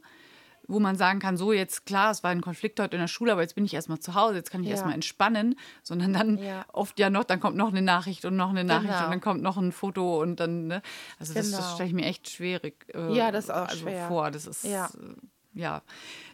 wo 0.68 0.80
man 0.80 0.96
sagen 0.96 1.20
kann, 1.20 1.38
so 1.38 1.52
jetzt 1.52 1.86
klar, 1.86 2.12
es 2.12 2.24
war 2.24 2.32
ein 2.32 2.42
Konflikt 2.42 2.80
heute 2.80 2.96
in 2.96 3.02
der 3.02 3.08
Schule, 3.08 3.32
aber 3.32 3.42
jetzt 3.42 3.56
bin 3.56 3.66
ich 3.66 3.74
erstmal 3.74 4.00
zu 4.00 4.14
Hause, 4.14 4.36
jetzt 4.36 4.52
kann 4.52 4.62
ich 4.62 4.68
ja. 4.68 4.74
erstmal 4.74 4.94
entspannen, 4.94 5.56
sondern 5.82 6.14
dann 6.14 6.38
ja. 6.38 6.66
oft 6.72 7.00
ja 7.00 7.10
noch, 7.10 7.24
dann 7.24 7.40
kommt 7.40 7.58
noch 7.58 7.70
eine 7.70 7.82
Nachricht 7.82 8.26
und 8.26 8.36
noch 8.36 8.50
eine 8.50 8.64
Nachricht 8.64 8.94
genau. 8.94 9.06
und 9.06 9.12
dann 9.12 9.22
kommt 9.22 9.42
noch 9.42 9.58
ein 9.58 9.72
Foto 9.72 10.22
und 10.22 10.40
dann, 10.40 10.68
ne? 10.68 10.82
Also 11.20 11.34
das, 11.34 11.48
genau. 11.48 11.58
das 11.58 11.74
stelle 11.74 11.90
ich 11.90 11.96
mir 11.96 12.06
echt 12.06 12.30
schwierig 12.30 12.86
äh, 12.94 13.14
ja, 13.16 13.32
das 13.32 13.50
auch 13.50 13.68
also 13.68 13.78
schwer. 13.78 14.08
vor. 14.08 14.32
Das 14.32 14.48
ist 14.48 14.64
ja. 14.64 14.86
Äh, 14.86 15.60
ja. 15.60 15.82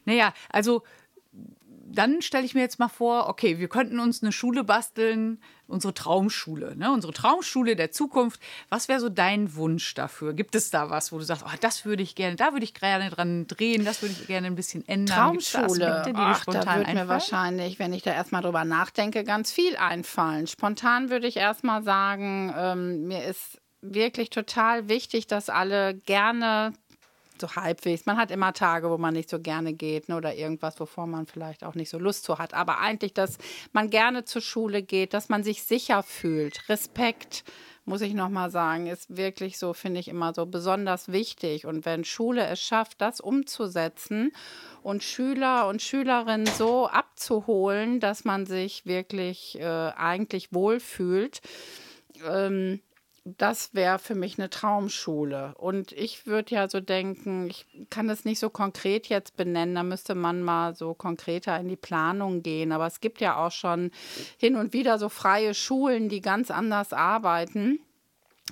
Naja, 0.06 0.34
also 0.50 0.84
dann 1.86 2.22
stelle 2.22 2.46
ich 2.46 2.54
mir 2.54 2.62
jetzt 2.62 2.80
mal 2.80 2.90
vor, 2.90 3.28
okay, 3.28 3.60
wir 3.60 3.68
könnten 3.68 4.00
uns 4.00 4.22
eine 4.22 4.32
Schule 4.32 4.64
basteln, 4.64 5.42
unsere 5.68 5.94
Traumschule, 5.94 6.76
ne? 6.76 6.92
unsere 6.92 7.14
Traumschule 7.14 7.76
der 7.76 7.92
Zukunft. 7.92 8.40
Was 8.70 8.88
wäre 8.88 9.00
so 9.00 9.10
dein 9.10 9.56
Wunsch 9.56 9.94
dafür? 9.94 10.34
Gibt 10.34 10.56
es 10.56 10.70
da 10.72 10.90
was, 10.90 11.12
wo 11.12 11.18
du 11.18 11.24
sagst, 11.24 11.44
oh, 11.46 11.58
das 11.62 11.86
würde 11.86 12.04
ich 12.04 12.16
gerne, 12.16 12.36
da 12.36 12.54
würde 12.54 12.64
ich 12.64 12.74
gerne 12.74 13.10
dran 13.10 13.48
drehen, 13.48 13.86
das 13.86 14.02
würde 14.02 14.16
ich 14.20 14.28
gerne 14.28 14.48
ein 14.48 14.56
bisschen 14.56 14.88
ändern? 14.88 15.16
Traumschule, 15.16 15.80
da 15.80 16.12
Ach, 16.16 16.46
da 16.46 16.76
würde 16.76 16.94
mir 16.94 17.08
wahrscheinlich, 17.08 17.80
wenn 17.80 17.94
ich 17.94 18.04
da 18.04 18.14
erstmal 18.14 18.42
drüber 18.42 18.66
nachdenke, 18.66 19.24
ganz 19.24 19.52
viel 19.52 19.76
einfallen. 19.78 20.48
Spontan 20.48 21.10
würde 21.10 21.28
ich 21.28 21.38
erstmal 21.38 21.84
sagen, 21.84 22.54
ähm, 22.58 23.08
mir 23.08 23.24
ist 23.26 23.60
wirklich 23.82 24.30
total 24.30 24.90
wichtig, 24.90 25.28
dass 25.28 25.50
alle 25.50 25.96
gerne 25.96 26.74
so 27.42 27.56
halbwegs. 27.56 28.06
Man 28.06 28.18
hat 28.18 28.32
immer 28.32 28.54
Tage, 28.54 28.90
wo 28.90 28.98
man 28.98 29.14
nicht 29.14 29.30
so 29.30 29.40
gerne 29.40 29.74
geht 29.74 30.10
ne, 30.10 30.18
oder 30.18 30.36
irgendwas, 30.36 30.80
wovor 30.80 31.08
man 31.08 31.26
vielleicht 31.26 31.64
auch 31.64 31.76
nicht 31.76 31.90
so 31.90 31.98
Lust 31.98 32.24
zu 32.24 32.38
hat. 32.38 32.54
Aber 32.54 32.80
eigentlich, 32.80 33.14
dass 33.14 33.38
man 33.72 33.90
gerne 33.90 34.26
zur 34.26 34.42
Schule 34.42 34.82
geht, 34.82 35.14
dass 35.14 35.30
man 35.30 35.44
sich 35.44 35.64
sicher 35.64 36.04
fühlt. 36.04 36.70
Respekt, 36.70 37.44
muss 37.86 38.02
ich 38.02 38.14
nochmal 38.14 38.52
sagen, 38.52 38.88
ist 38.88 39.18
wirklich 39.18 39.58
so, 39.58 39.74
finde 39.74 40.00
ich 40.00 40.08
immer 40.08 40.34
so 40.34 40.46
besonders 40.46 41.12
wichtig. 41.12 41.66
Und 41.66 41.86
wenn 41.86 42.04
Schule 42.04 42.46
es 42.46 42.62
schafft, 42.62 43.02
das 43.02 43.20
umzusetzen 43.20 44.32
und 44.84 45.04
Schüler 45.04 45.68
und 45.68 45.82
Schülerinnen 45.82 46.46
so 46.46 46.88
abzuholen, 46.88 48.00
dass 48.00 48.26
man 48.26 48.46
sich 48.46 48.86
wirklich 48.86 49.60
äh, 49.60 49.64
eigentlich 49.64 50.54
wohlfühlt, 50.54 51.42
ähm, 52.30 52.80
das 53.26 53.74
wäre 53.74 54.00
für 54.00 54.16
mich 54.16 54.38
eine 54.38 54.50
Traumschule. 54.50 55.54
Und 55.58 55.92
ich 55.92 56.26
würde 56.26 56.56
ja 56.56 56.70
so 56.70 56.80
denken, 56.80 57.48
ich 57.50 57.66
kann 57.90 58.08
das 58.08 58.26
nicht 58.26 58.40
so 58.40 58.50
konkret 58.50 59.08
jetzt 59.08 59.36
benennen, 59.36 59.76
da 59.76 59.84
müsste 59.84 60.16
man 60.16 60.42
mal 60.42 60.76
so 60.76 60.94
konkreter 60.94 61.60
in 61.60 61.68
die 61.68 61.76
Planung 61.76 62.44
gehen. 62.44 62.72
Aber 62.72 62.88
es 62.88 63.00
gibt 63.00 63.22
ja 63.22 63.38
auch 63.38 63.52
schon 63.52 63.92
hin 64.38 64.56
und 64.56 64.74
wieder 64.74 64.98
so 64.98 65.10
freie 65.10 65.54
Schulen, 65.54 66.10
die 66.10 66.22
ganz 66.22 66.52
anders 66.52 66.94
arbeiten. 66.94 67.80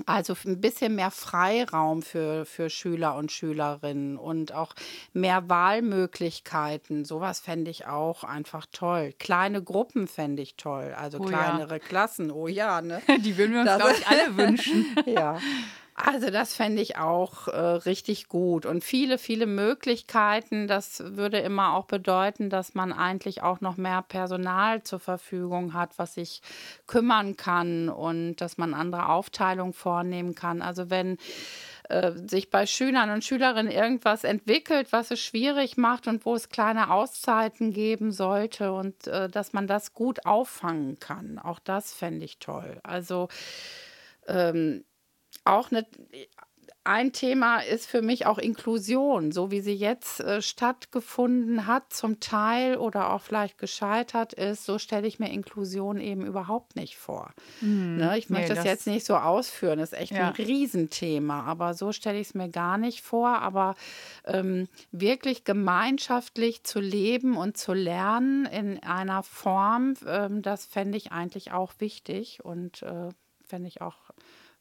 Also 0.05 0.35
ein 0.45 0.61
bisschen 0.61 0.95
mehr 0.95 1.11
Freiraum 1.11 2.01
für, 2.01 2.45
für 2.45 2.69
Schüler 2.69 3.15
und 3.15 3.31
Schülerinnen 3.31 4.17
und 4.17 4.53
auch 4.53 4.73
mehr 5.13 5.49
Wahlmöglichkeiten. 5.49 7.05
Sowas 7.05 7.39
fände 7.39 7.71
ich 7.71 7.87
auch 7.87 8.23
einfach 8.23 8.65
toll. 8.71 9.13
Kleine 9.17 9.63
Gruppen 9.63 10.07
fände 10.07 10.41
ich 10.41 10.55
toll. 10.55 10.93
Also 10.95 11.19
oh 11.19 11.25
kleinere 11.25 11.75
ja. 11.75 11.79
Klassen. 11.79 12.31
Oh 12.31 12.47
ja, 12.47 12.81
ne? 12.81 13.01
Die 13.19 13.37
würden 13.37 13.53
wir 13.53 13.61
uns, 13.61 13.75
glaube 13.75 13.95
ich, 13.97 14.07
alle 14.07 14.37
wünschen. 14.37 14.85
ja. 15.05 15.39
Also 15.99 16.29
das 16.29 16.53
fände 16.53 16.79
ich 16.79 16.97
auch 16.97 17.47
äh, 17.47 17.57
richtig 17.57 18.27
gut. 18.27 18.67
Und 18.67 18.83
viele, 18.83 19.17
viele 19.17 19.47
Möglichkeiten. 19.47 20.67
Das 20.67 21.01
würde 21.03 21.39
immer 21.39 21.73
auch 21.73 21.85
bedeuten, 21.85 22.51
dass 22.51 22.75
man 22.75 22.93
eigentlich 22.93 23.41
auch 23.41 23.61
noch 23.61 23.77
mehr 23.77 24.03
Personal 24.03 24.83
zur 24.83 24.99
Verfügung 24.99 25.73
hat, 25.73 25.97
was 25.97 26.13
sich 26.13 26.43
kümmern 26.85 27.35
kann 27.35 27.89
und 27.89 28.35
dass 28.35 28.59
man 28.59 28.75
andere 28.75 29.09
Aufteilungen 29.09 29.73
vornehmen 29.73 30.35
kann. 30.35 30.61
Also 30.61 30.91
wenn 30.91 31.17
äh, 31.89 32.11
sich 32.27 32.51
bei 32.51 32.67
Schülern 32.67 33.09
und 33.09 33.23
Schülerinnen 33.23 33.71
irgendwas 33.71 34.23
entwickelt, 34.23 34.91
was 34.91 35.09
es 35.09 35.19
schwierig 35.19 35.77
macht 35.77 36.05
und 36.05 36.27
wo 36.27 36.35
es 36.35 36.49
kleine 36.49 36.91
Auszeiten 36.91 37.73
geben 37.73 38.11
sollte 38.11 38.71
und 38.71 39.07
äh, 39.07 39.29
dass 39.29 39.51
man 39.51 39.65
das 39.65 39.95
gut 39.95 40.27
auffangen 40.27 40.99
kann. 40.99 41.39
Auch 41.39 41.57
das 41.57 41.91
fände 41.91 42.23
ich 42.23 42.37
toll. 42.37 42.79
Also 42.83 43.29
ähm, 44.27 44.83
auch 45.47 45.71
eine, 45.71 45.85
ein 46.87 47.11
Thema 47.11 47.59
ist 47.59 47.85
für 47.85 48.01
mich 48.01 48.25
auch 48.25 48.37
Inklusion, 48.37 49.33
so 49.33 49.51
wie 49.51 49.59
sie 49.59 49.73
jetzt 49.73 50.21
äh, 50.21 50.41
stattgefunden 50.41 51.67
hat, 51.67 51.91
zum 51.91 52.21
Teil 52.21 52.77
oder 52.77 53.11
auch 53.11 53.21
vielleicht 53.21 53.57
gescheitert 53.57 54.31
ist. 54.31 54.63
So 54.63 54.79
stelle 54.79 55.05
ich 55.05 55.19
mir 55.19 55.29
Inklusion 55.29 55.99
eben 55.99 56.25
überhaupt 56.25 56.77
nicht 56.77 56.95
vor. 56.95 57.33
Mhm. 57.59 57.97
Ne, 57.97 58.17
ich 58.17 58.29
möchte 58.29 58.53
nee, 58.53 58.55
das, 58.55 58.63
das, 58.63 58.65
jetzt 58.65 58.87
nicht 58.87 59.05
so 59.05 59.17
ausführen, 59.17 59.79
das 59.79 59.91
ist 59.91 59.99
echt 59.99 60.13
ja. 60.13 60.29
ein 60.29 60.33
Riesenthema, 60.33 61.43
aber 61.43 61.73
so 61.73 61.91
stelle 61.91 62.19
ich 62.19 62.27
es 62.27 62.33
mir 62.33 62.47
gar 62.47 62.77
nicht 62.77 63.01
vor. 63.01 63.39
Aber 63.39 63.75
ähm, 64.23 64.69
wirklich 64.91 65.43
gemeinschaftlich 65.43 66.63
zu 66.63 66.79
leben 66.79 67.35
und 67.35 67.57
zu 67.57 67.73
lernen 67.73 68.45
in 68.45 68.81
einer 68.81 69.23
Form, 69.23 69.95
ähm, 70.07 70.41
das 70.41 70.65
fände 70.65 70.97
ich 70.97 71.11
eigentlich 71.11 71.51
auch 71.51 71.73
wichtig 71.79 72.45
und 72.45 72.81
äh, 72.83 73.09
fände 73.45 73.67
ich 73.67 73.81
auch 73.81 73.97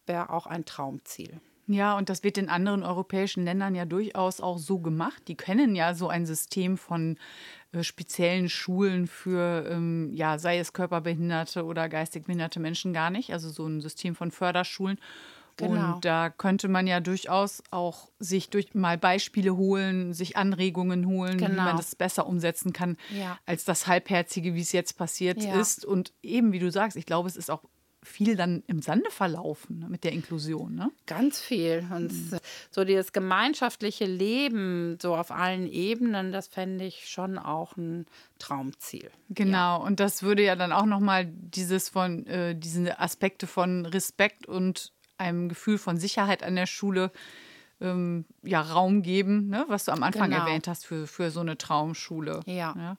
wäre 0.06 0.30
auch 0.30 0.46
ein 0.46 0.64
Traumziel. 0.64 1.40
Ja, 1.68 1.96
und 1.96 2.08
das 2.08 2.22
wird 2.22 2.38
in 2.38 2.48
anderen 2.48 2.84
europäischen 2.84 3.44
Ländern 3.44 3.74
ja 3.74 3.84
durchaus 3.84 4.40
auch 4.40 4.58
so 4.58 4.78
gemacht. 4.78 5.22
Die 5.26 5.36
kennen 5.36 5.74
ja 5.74 5.94
so 5.94 6.08
ein 6.08 6.24
System 6.24 6.78
von 6.78 7.18
äh, 7.72 7.82
speziellen 7.82 8.48
Schulen 8.48 9.08
für, 9.08 9.68
ähm, 9.68 10.12
ja, 10.12 10.38
sei 10.38 10.58
es 10.58 10.72
körperbehinderte 10.72 11.64
oder 11.64 11.88
geistig 11.88 12.24
behinderte 12.24 12.60
Menschen 12.60 12.92
gar 12.92 13.10
nicht. 13.10 13.32
Also 13.32 13.50
so 13.50 13.66
ein 13.66 13.80
System 13.80 14.14
von 14.14 14.30
Förderschulen. 14.30 14.98
Genau. 15.56 15.94
Und 15.94 16.04
da 16.04 16.28
könnte 16.28 16.68
man 16.68 16.86
ja 16.86 17.00
durchaus 17.00 17.62
auch 17.70 18.10
sich 18.18 18.50
durch 18.50 18.74
mal 18.74 18.98
Beispiele 18.98 19.56
holen, 19.56 20.12
sich 20.12 20.36
Anregungen 20.36 21.06
holen, 21.06 21.38
genau. 21.38 21.50
wie 21.50 21.56
man 21.56 21.76
das 21.78 21.96
besser 21.96 22.26
umsetzen 22.26 22.74
kann, 22.74 22.98
ja. 23.10 23.38
als 23.46 23.64
das 23.64 23.86
Halbherzige, 23.86 24.54
wie 24.54 24.60
es 24.60 24.72
jetzt 24.72 24.98
passiert 24.98 25.42
ja. 25.42 25.58
ist. 25.58 25.84
Und 25.84 26.12
eben, 26.22 26.52
wie 26.52 26.58
du 26.58 26.70
sagst, 26.70 26.96
ich 26.96 27.06
glaube, 27.06 27.28
es 27.28 27.36
ist 27.36 27.50
auch 27.50 27.62
viel 28.06 28.36
dann 28.36 28.62
im 28.66 28.80
Sande 28.80 29.10
verlaufen 29.10 29.80
ne, 29.80 29.88
mit 29.88 30.04
der 30.04 30.12
Inklusion. 30.12 30.74
Ne? 30.74 30.90
Ganz 31.06 31.40
viel. 31.40 31.86
Und 31.90 32.12
mhm. 32.12 32.38
so 32.70 32.84
dieses 32.84 33.12
gemeinschaftliche 33.12 34.06
Leben, 34.06 34.96
so 35.00 35.16
auf 35.16 35.30
allen 35.30 35.66
Ebenen, 35.66 36.32
das 36.32 36.46
fände 36.46 36.84
ich 36.84 37.08
schon 37.08 37.38
auch 37.38 37.76
ein 37.76 38.06
Traumziel. 38.38 39.10
Genau, 39.28 39.52
ja. 39.52 39.76
und 39.76 40.00
das 40.00 40.22
würde 40.22 40.44
ja 40.44 40.56
dann 40.56 40.72
auch 40.72 40.86
nochmal 40.86 41.26
dieses 41.26 41.88
von, 41.88 42.26
äh, 42.26 42.54
diese 42.54 42.98
Aspekte 43.00 43.46
von 43.46 43.86
Respekt 43.86 44.46
und 44.46 44.92
einem 45.18 45.48
Gefühl 45.48 45.78
von 45.78 45.96
Sicherheit 45.98 46.42
an 46.42 46.56
der 46.56 46.66
Schule 46.66 47.10
ähm, 47.80 48.24
ja, 48.42 48.60
Raum 48.60 49.02
geben, 49.02 49.48
ne? 49.48 49.64
was 49.68 49.84
du 49.84 49.92
am 49.92 50.02
Anfang 50.02 50.30
genau. 50.30 50.46
erwähnt 50.46 50.68
hast 50.68 50.86
für, 50.86 51.06
für 51.06 51.30
so 51.30 51.40
eine 51.40 51.58
Traumschule. 51.58 52.40
ja. 52.46 52.74
ja. 52.76 52.96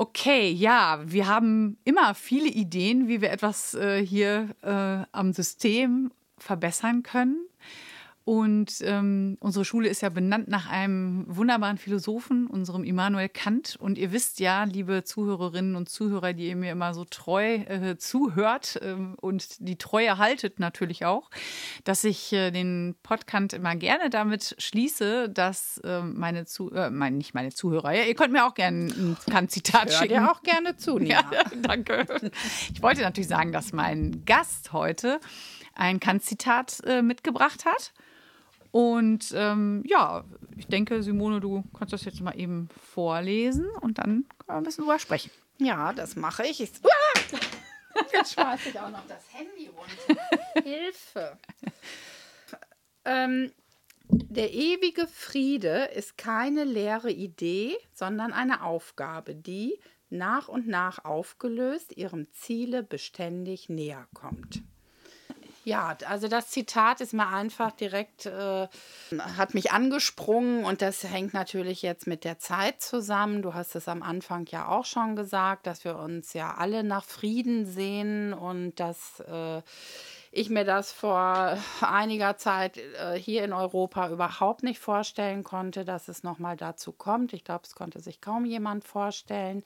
Okay, 0.00 0.52
ja, 0.52 1.00
wir 1.04 1.26
haben 1.26 1.76
immer 1.82 2.14
viele 2.14 2.48
Ideen, 2.48 3.08
wie 3.08 3.20
wir 3.20 3.32
etwas 3.32 3.74
äh, 3.74 4.00
hier 4.06 4.50
äh, 4.62 5.04
am 5.10 5.32
System 5.32 6.12
verbessern 6.38 7.02
können. 7.02 7.48
Und 8.28 8.82
ähm, 8.82 9.38
unsere 9.40 9.64
Schule 9.64 9.88
ist 9.88 10.02
ja 10.02 10.10
benannt 10.10 10.48
nach 10.48 10.68
einem 10.68 11.24
wunderbaren 11.28 11.78
Philosophen, 11.78 12.46
unserem 12.46 12.84
Immanuel 12.84 13.30
Kant. 13.30 13.76
Und 13.80 13.96
ihr 13.96 14.12
wisst 14.12 14.38
ja, 14.38 14.64
liebe 14.64 15.02
Zuhörerinnen 15.02 15.74
und 15.76 15.88
Zuhörer, 15.88 16.34
die 16.34 16.48
ihr 16.48 16.56
mir 16.56 16.72
immer 16.72 16.92
so 16.92 17.06
treu 17.06 17.54
äh, 17.54 17.96
zuhört 17.96 18.80
ähm, 18.82 19.14
und 19.18 19.66
die 19.66 19.78
Treue 19.78 20.18
haltet 20.18 20.60
natürlich 20.60 21.06
auch, 21.06 21.30
dass 21.84 22.04
ich 22.04 22.30
äh, 22.34 22.50
den 22.50 22.96
Podcast 23.02 23.54
immer 23.54 23.74
gerne 23.76 24.10
damit 24.10 24.56
schließe, 24.58 25.30
dass 25.30 25.78
äh, 25.78 26.02
meine 26.02 26.44
zu 26.44 26.70
äh, 26.70 26.90
mein, 26.90 27.16
nicht 27.16 27.32
meine 27.32 27.54
Zuhörer, 27.54 27.94
ja, 27.94 28.02
ihr 28.02 28.14
könnt 28.14 28.34
mir 28.34 28.44
auch 28.44 28.52
gerne 28.52 28.88
ein 28.88 29.16
Kant-Zitat 29.30 29.90
schicken. 29.90 30.12
Ja, 30.12 30.30
auch 30.30 30.42
gerne 30.42 30.76
zu. 30.76 30.98
Ja, 31.08 31.22
danke. 31.62 32.04
Ich 32.74 32.82
wollte 32.82 33.00
natürlich 33.00 33.28
sagen, 33.28 33.52
dass 33.52 33.72
mein 33.72 34.26
Gast 34.26 34.74
heute 34.74 35.18
ein 35.74 35.98
Kant-Zitat 35.98 36.82
äh, 36.84 37.00
mitgebracht 37.00 37.64
hat. 37.64 37.94
Und 38.70 39.32
ähm, 39.34 39.82
ja, 39.86 40.24
ich 40.56 40.66
denke, 40.66 41.02
Simone, 41.02 41.40
du 41.40 41.64
kannst 41.76 41.92
das 41.92 42.04
jetzt 42.04 42.20
mal 42.20 42.38
eben 42.38 42.68
vorlesen 42.92 43.66
und 43.80 43.98
dann 43.98 44.06
können 44.06 44.48
wir 44.48 44.54
ein 44.54 44.62
bisschen 44.62 44.84
drüber 44.84 44.98
sprechen. 44.98 45.30
Ja, 45.58 45.92
das 45.92 46.16
mache 46.16 46.44
ich. 46.46 46.60
ich 46.60 46.70
uh! 46.84 47.36
Jetzt 48.12 48.34
schmeiße 48.34 48.68
ich 48.68 48.78
auch 48.78 48.90
noch 48.90 49.06
das 49.08 49.24
Handy 49.32 49.68
runter. 49.68 50.22
Hilfe. 50.62 51.38
Ähm, 53.04 53.52
der 54.08 54.52
ewige 54.52 55.06
Friede 55.06 55.90
ist 55.94 56.16
keine 56.16 56.64
leere 56.64 57.10
Idee, 57.10 57.76
sondern 57.92 58.32
eine 58.32 58.62
Aufgabe, 58.62 59.34
die 59.34 59.80
nach 60.10 60.48
und 60.48 60.66
nach 60.68 61.04
aufgelöst 61.04 61.96
ihrem 61.96 62.32
Ziele 62.32 62.82
beständig 62.82 63.68
näher 63.68 64.06
kommt. 64.14 64.62
Ja, 65.68 65.94
also 66.06 66.28
das 66.28 66.48
Zitat 66.48 67.02
ist 67.02 67.12
mir 67.12 67.28
einfach 67.28 67.72
direkt, 67.72 68.24
äh, 68.24 68.68
hat 69.36 69.52
mich 69.52 69.70
angesprungen 69.70 70.64
und 70.64 70.80
das 70.80 71.04
hängt 71.04 71.34
natürlich 71.34 71.82
jetzt 71.82 72.06
mit 72.06 72.24
der 72.24 72.38
Zeit 72.38 72.80
zusammen. 72.80 73.42
Du 73.42 73.52
hast 73.52 73.74
es 73.74 73.86
am 73.86 74.02
Anfang 74.02 74.46
ja 74.46 74.68
auch 74.68 74.86
schon 74.86 75.14
gesagt, 75.14 75.66
dass 75.66 75.84
wir 75.84 75.98
uns 75.98 76.32
ja 76.32 76.54
alle 76.54 76.84
nach 76.84 77.04
Frieden 77.04 77.66
sehen 77.66 78.32
und 78.32 78.80
dass 78.80 79.20
äh, 79.20 79.60
ich 80.38 80.50
mir 80.50 80.64
das 80.64 80.92
vor 80.92 81.58
einiger 81.80 82.36
Zeit 82.36 82.76
äh, 82.76 83.18
hier 83.18 83.44
in 83.44 83.52
Europa 83.52 84.08
überhaupt 84.10 84.62
nicht 84.62 84.78
vorstellen 84.78 85.42
konnte, 85.42 85.84
dass 85.84 86.08
es 86.08 86.22
nochmal 86.22 86.56
dazu 86.56 86.92
kommt. 86.92 87.32
Ich 87.32 87.44
glaube, 87.44 87.62
es 87.64 87.74
konnte 87.74 88.00
sich 88.00 88.20
kaum 88.20 88.44
jemand 88.44 88.84
vorstellen. 88.84 89.64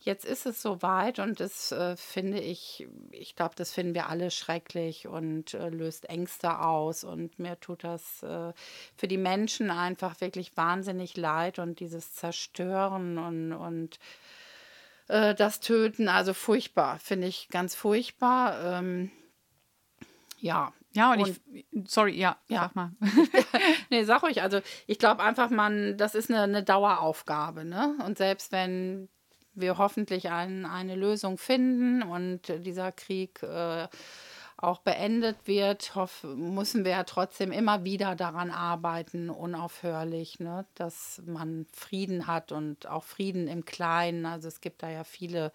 Jetzt 0.00 0.24
ist 0.24 0.46
es 0.46 0.60
soweit 0.60 1.18
und 1.18 1.40
das 1.40 1.72
äh, 1.72 1.96
finde 1.96 2.40
ich, 2.40 2.86
ich 3.12 3.34
glaube, 3.34 3.54
das 3.56 3.72
finden 3.72 3.94
wir 3.94 4.08
alle 4.08 4.30
schrecklich 4.30 5.08
und 5.08 5.54
äh, 5.54 5.70
löst 5.70 6.08
Ängste 6.08 6.60
aus. 6.60 7.02
Und 7.04 7.38
mir 7.38 7.58
tut 7.58 7.84
das 7.84 8.20
für 8.20 9.08
die 9.08 9.16
Menschen 9.16 9.70
einfach 9.70 10.20
wirklich 10.20 10.56
wahnsinnig 10.56 11.16
leid 11.16 11.58
und 11.58 11.80
dieses 11.80 12.14
Zerstören 12.14 13.18
und, 13.18 13.52
und 13.52 13.98
das 15.06 15.60
Töten, 15.60 16.08
also 16.08 16.34
furchtbar, 16.34 16.98
finde 16.98 17.26
ich 17.26 17.48
ganz 17.48 17.74
furchtbar. 17.74 18.78
Ähm, 18.78 19.10
ja. 20.40 20.72
Ja, 20.92 21.12
und, 21.12 21.20
und 21.20 21.40
ich, 21.52 21.66
sorry, 21.88 22.16
ja, 22.16 22.36
ja. 22.48 22.62
sag 22.62 22.74
mal. 22.74 22.90
nee, 23.90 24.02
sag 24.02 24.22
ruhig. 24.22 24.42
Also 24.42 24.60
ich 24.86 24.98
glaube 24.98 25.22
einfach, 25.22 25.50
man, 25.50 25.96
das 25.96 26.14
ist 26.14 26.30
eine, 26.30 26.42
eine 26.42 26.62
Daueraufgabe, 26.64 27.64
ne? 27.64 27.96
Und 28.04 28.18
selbst 28.18 28.50
wenn 28.50 29.08
wir 29.54 29.78
hoffentlich 29.78 30.30
ein, 30.30 30.66
eine 30.66 30.96
Lösung 30.96 31.38
finden 31.38 32.02
und 32.02 32.48
dieser 32.64 32.92
Krieg 32.92 33.42
äh, 33.42 33.88
auch 34.56 34.80
beendet 34.80 35.36
wird, 35.46 35.94
hoff, 35.94 36.22
müssen 36.24 36.84
wir 36.84 36.92
ja 36.92 37.04
trotzdem 37.04 37.50
immer 37.50 37.84
wieder 37.84 38.14
daran 38.14 38.50
arbeiten, 38.50 39.30
unaufhörlich, 39.30 40.38
ne? 40.38 40.66
dass 40.74 41.22
man 41.24 41.66
Frieden 41.72 42.26
hat 42.26 42.52
und 42.52 42.86
auch 42.86 43.04
Frieden 43.04 43.48
im 43.48 43.64
Kleinen. 43.64 44.26
Also 44.26 44.48
es 44.48 44.60
gibt 44.60 44.82
da 44.82 44.90
ja 44.90 45.04
viele 45.04 45.52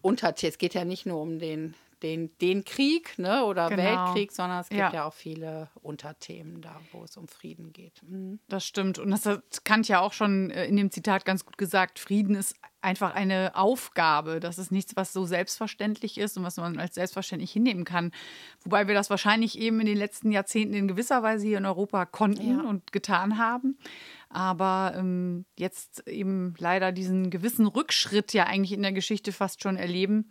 Unterthemen. 0.00 0.52
Es 0.52 0.58
geht 0.58 0.74
ja 0.74 0.84
nicht 0.84 1.04
nur 1.04 1.20
um 1.20 1.38
den 1.38 1.74
den, 2.02 2.36
den 2.38 2.64
Krieg 2.64 3.18
ne, 3.18 3.44
oder 3.44 3.68
Genau. 3.68 3.82
Weltkrieg, 3.82 4.32
sondern 4.32 4.60
es 4.60 4.68
gibt 4.68 4.80
Ja. 4.80 4.92
ja. 4.92 5.04
auch 5.04 5.14
viele 5.14 5.68
Unterthemen 5.82 6.60
da, 6.62 6.80
wo 6.92 7.04
es 7.04 7.16
um 7.16 7.28
Frieden 7.28 7.72
geht. 7.72 8.02
Mhm. 8.02 8.40
Das 8.48 8.64
stimmt. 8.64 8.98
Und 8.98 9.10
das 9.10 9.26
hat 9.26 9.64
Kant 9.64 9.88
ja 9.88 10.00
auch 10.00 10.12
schon 10.12 10.50
äh, 10.50 10.66
in 10.66 10.76
dem 10.76 10.90
Zitat 10.90 11.24
ganz 11.24 11.44
gut 11.44 11.58
gesagt. 11.58 11.98
Frieden 11.98 12.34
ist 12.34 12.56
einfach 12.82 13.14
eine 13.14 13.54
Aufgabe. 13.56 14.40
Das 14.40 14.58
ist 14.58 14.72
nichts, 14.72 14.96
was 14.96 15.12
so 15.12 15.26
selbstverständlich 15.26 16.16
ist 16.18 16.38
und 16.38 16.44
was 16.44 16.56
man 16.56 16.78
als 16.78 16.94
selbstverständlich 16.94 17.52
hinnehmen 17.52 17.84
kann. 17.84 18.10
Wobei 18.64 18.88
wir 18.88 18.94
das 18.94 19.10
wahrscheinlich 19.10 19.58
eben 19.58 19.80
in 19.80 19.86
den 19.86 19.98
letzten 19.98 20.32
Jahrzehnten 20.32 20.74
in 20.74 20.88
gewisser 20.88 21.22
Weise 21.22 21.46
hier 21.46 21.58
in 21.58 21.66
Europa 21.66 22.06
konnten 22.06 22.58
Ja. 22.58 22.60
und 22.62 22.90
getan 22.92 23.36
haben. 23.36 23.78
Aber 24.30 24.94
ähm, 24.96 25.44
jetzt 25.58 26.06
eben 26.08 26.54
leider 26.58 26.92
diesen 26.92 27.30
gewissen 27.30 27.66
Rückschritt 27.66 28.32
ja 28.32 28.44
eigentlich 28.46 28.72
in 28.72 28.82
der 28.82 28.92
Geschichte 28.92 29.32
fast 29.32 29.62
schon 29.62 29.76
erleben, 29.76 30.30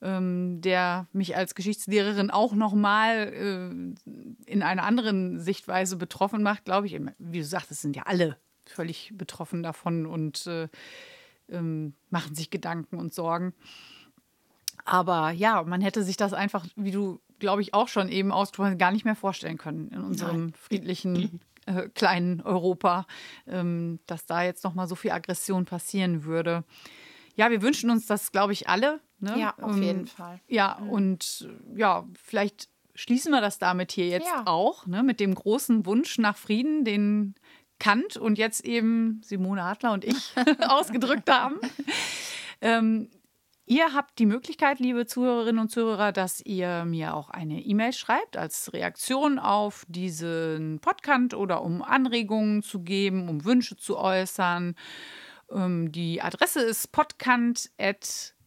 ähm, 0.00 0.60
der 0.60 1.06
mich 1.12 1.36
als 1.36 1.54
Geschichtslehrerin 1.54 2.30
auch 2.30 2.54
nochmal 2.54 3.32
äh, 3.32 4.50
in 4.50 4.62
einer 4.62 4.84
anderen 4.84 5.40
Sichtweise 5.40 5.96
betroffen 5.96 6.42
macht, 6.42 6.64
glaube 6.64 6.86
ich. 6.86 7.00
Wie 7.18 7.38
du 7.38 7.44
sagtest, 7.44 7.82
sind 7.82 7.96
ja 7.96 8.04
alle 8.04 8.36
völlig 8.66 9.12
betroffen 9.14 9.62
davon 9.62 10.06
und 10.06 10.46
äh, 10.46 10.68
ähm, 11.48 11.94
machen 12.10 12.34
sich 12.34 12.50
Gedanken 12.50 12.96
und 12.96 13.14
Sorgen. 13.14 13.54
Aber 14.84 15.30
ja, 15.30 15.62
man 15.64 15.80
hätte 15.80 16.02
sich 16.02 16.16
das 16.16 16.32
einfach, 16.32 16.66
wie 16.76 16.90
du, 16.90 17.20
glaube 17.38 17.62
ich, 17.62 17.74
auch 17.74 17.88
schon 17.88 18.08
eben 18.08 18.32
ausgesprochen 18.32 18.72
hast, 18.72 18.78
gar 18.78 18.92
nicht 18.92 19.04
mehr 19.04 19.16
vorstellen 19.16 19.58
können 19.58 19.88
in 19.88 20.00
unserem 20.00 20.52
friedlichen 20.54 21.40
äh, 21.66 21.88
kleinen 21.90 22.40
Europa, 22.40 23.06
ähm, 23.46 23.98
dass 24.06 24.26
da 24.26 24.42
jetzt 24.42 24.64
noch 24.64 24.74
mal 24.74 24.88
so 24.88 24.94
viel 24.94 25.10
Aggression 25.10 25.64
passieren 25.64 26.24
würde. 26.24 26.64
Ja, 27.36 27.50
wir 27.50 27.62
wünschen 27.62 27.90
uns 27.90 28.06
das, 28.06 28.32
glaube 28.32 28.52
ich, 28.52 28.68
alle. 28.68 29.00
Ne? 29.20 29.38
Ja, 29.38 29.54
auf 29.60 29.76
Ähm, 29.76 29.82
jeden 29.82 30.06
Fall. 30.06 30.40
Ja, 30.48 30.78
und 30.78 31.48
äh, 31.74 31.78
ja, 31.80 32.06
vielleicht 32.22 32.68
schließen 32.94 33.30
wir 33.32 33.40
das 33.40 33.58
damit 33.58 33.92
hier 33.92 34.08
jetzt 34.08 34.26
Ja. 34.28 34.42
auch, 34.46 34.86
ne, 34.86 35.02
mit 35.02 35.20
dem 35.20 35.34
großen 35.34 35.86
Wunsch 35.86 36.18
nach 36.18 36.36
Frieden, 36.36 36.84
den 36.84 37.34
Kant 37.78 38.16
und 38.16 38.38
jetzt 38.38 38.64
eben 38.64 39.20
Simone 39.24 39.62
Adler 39.62 39.92
und 39.92 40.04
ich 40.04 40.32
ausgedrückt 40.68 41.30
haben. 41.30 41.56
Ähm, 42.60 43.08
ihr 43.66 43.92
habt 43.94 44.18
die 44.18 44.26
Möglichkeit, 44.26 44.80
liebe 44.80 45.06
Zuhörerinnen 45.06 45.60
und 45.60 45.68
Zuhörer, 45.70 46.10
dass 46.10 46.40
ihr 46.40 46.84
mir 46.84 47.14
auch 47.14 47.30
eine 47.30 47.60
E-Mail 47.60 47.92
schreibt 47.92 48.36
als 48.36 48.72
Reaktion 48.72 49.38
auf 49.38 49.84
diesen 49.88 50.80
Podcast 50.80 51.34
oder 51.34 51.62
um 51.62 51.82
Anregungen 51.82 52.62
zu 52.62 52.80
geben, 52.80 53.28
um 53.28 53.44
Wünsche 53.44 53.76
zu 53.76 53.96
äußern. 53.96 54.74
Ähm, 55.52 55.92
die 55.92 56.20
Adresse 56.20 56.60
ist 56.62 56.90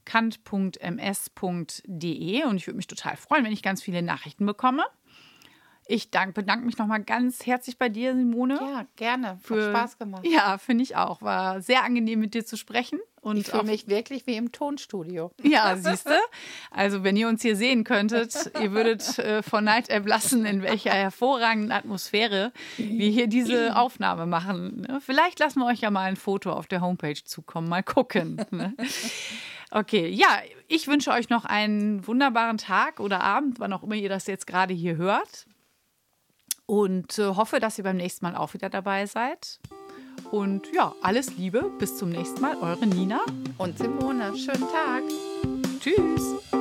podcast.kant.ms.de 0.06 2.44
und 2.46 2.58
ich 2.58 2.68
würde 2.68 2.78
mich 2.78 2.88
total 2.88 3.16
freuen, 3.18 3.46
wenn 3.46 3.54
ich 3.54 3.64
ganz 3.64 3.82
viele 3.84 4.02
Nachrichten 4.02 4.46
bekomme. 4.46 4.84
Ich 5.88 6.10
dank, 6.12 6.36
bedanke 6.36 6.66
mich 6.66 6.78
nochmal 6.78 7.04
ganz 7.04 7.46
herzlich 7.46 7.78
bei 7.78 7.90
dir, 7.90 8.16
Simone. 8.16 8.56
Ja, 8.62 8.86
gerne. 8.96 9.40
Für- 9.44 9.66
Hat 9.66 9.72
Spaß 9.72 9.98
gemacht. 9.98 10.26
Ja, 10.26 10.58
finde 10.58 10.84
ich 10.84 10.96
auch. 10.96 11.22
War 11.22 11.60
sehr 11.60 11.84
angenehm 11.84 12.20
mit 12.20 12.34
dir 12.34 12.46
zu 12.46 12.56
sprechen. 12.56 13.00
Und 13.20 13.38
Ich 13.38 13.48
fühle 13.48 13.64
mich 13.64 13.88
wirklich 13.88 14.26
wie 14.26 14.38
im 14.38 14.52
Tonstudio. 14.54 15.32
Ja, 15.44 15.76
siehst 15.76 16.08
du? 16.08 16.14
Also, 16.72 17.04
wenn 17.04 17.18
ihr 17.18 17.28
uns 17.28 17.42
hier 17.42 17.56
sehen 17.58 17.84
könntet, 17.84 18.52
ihr 18.62 18.72
würdet 18.72 19.20
äh, 19.20 19.44
vor 19.44 19.62
Neid 19.62 19.90
erblassen, 19.90 20.46
in 20.46 20.62
welcher 20.64 20.92
hervorragenden 20.92 21.72
Atmosphäre 21.72 22.54
wir 22.78 23.10
hier 23.10 23.28
diese 23.28 23.76
Aufnahme 23.76 24.26
machen. 24.28 24.82
ne? 24.88 25.00
Vielleicht 25.02 25.40
lassen 25.40 25.60
wir 25.60 25.66
euch 25.68 25.82
ja 25.82 25.92
mal 25.92 26.06
ein 26.06 26.16
Foto 26.16 26.54
auf 26.54 26.68
der 26.68 26.82
Homepage 26.82 27.22
zukommen. 27.24 27.68
Mal 27.70 27.84
gucken. 27.84 28.38
Okay, 29.72 30.10
ja, 30.10 30.42
ich 30.68 30.88
wünsche 30.88 31.12
euch 31.12 31.30
noch 31.30 31.46
einen 31.46 32.06
wunderbaren 32.06 32.58
Tag 32.58 33.00
oder 33.00 33.22
Abend, 33.22 33.60
wann 33.60 33.72
auch 33.72 33.84
immer 33.84 33.96
ihr 33.96 34.10
das 34.10 34.28
jetzt 34.28 34.46
gerade 34.46 34.74
hier 34.74 34.98
hört. 34.98 35.46
Und 36.66 37.18
äh, 37.18 37.36
hoffe, 37.36 37.60
dass 37.60 37.78
ihr 37.78 37.86
beim 37.86 37.98
nächsten 37.98 38.26
Mal 38.26 38.36
auch 38.36 38.54
wieder 38.54 38.70
dabei 38.70 39.06
seid. 39.06 39.60
Und 40.30 40.68
ja, 40.74 40.94
alles 41.02 41.38
Liebe. 41.38 41.72
Bis 41.80 41.98
zum 41.98 42.10
nächsten 42.10 42.42
Mal. 42.42 42.58
Eure 42.58 42.86
Nina. 42.86 43.22
Und 43.58 43.78
Simone, 43.78 44.38
schönen 44.38 44.68
Tag. 44.70 45.04
Tschüss. 45.80 46.61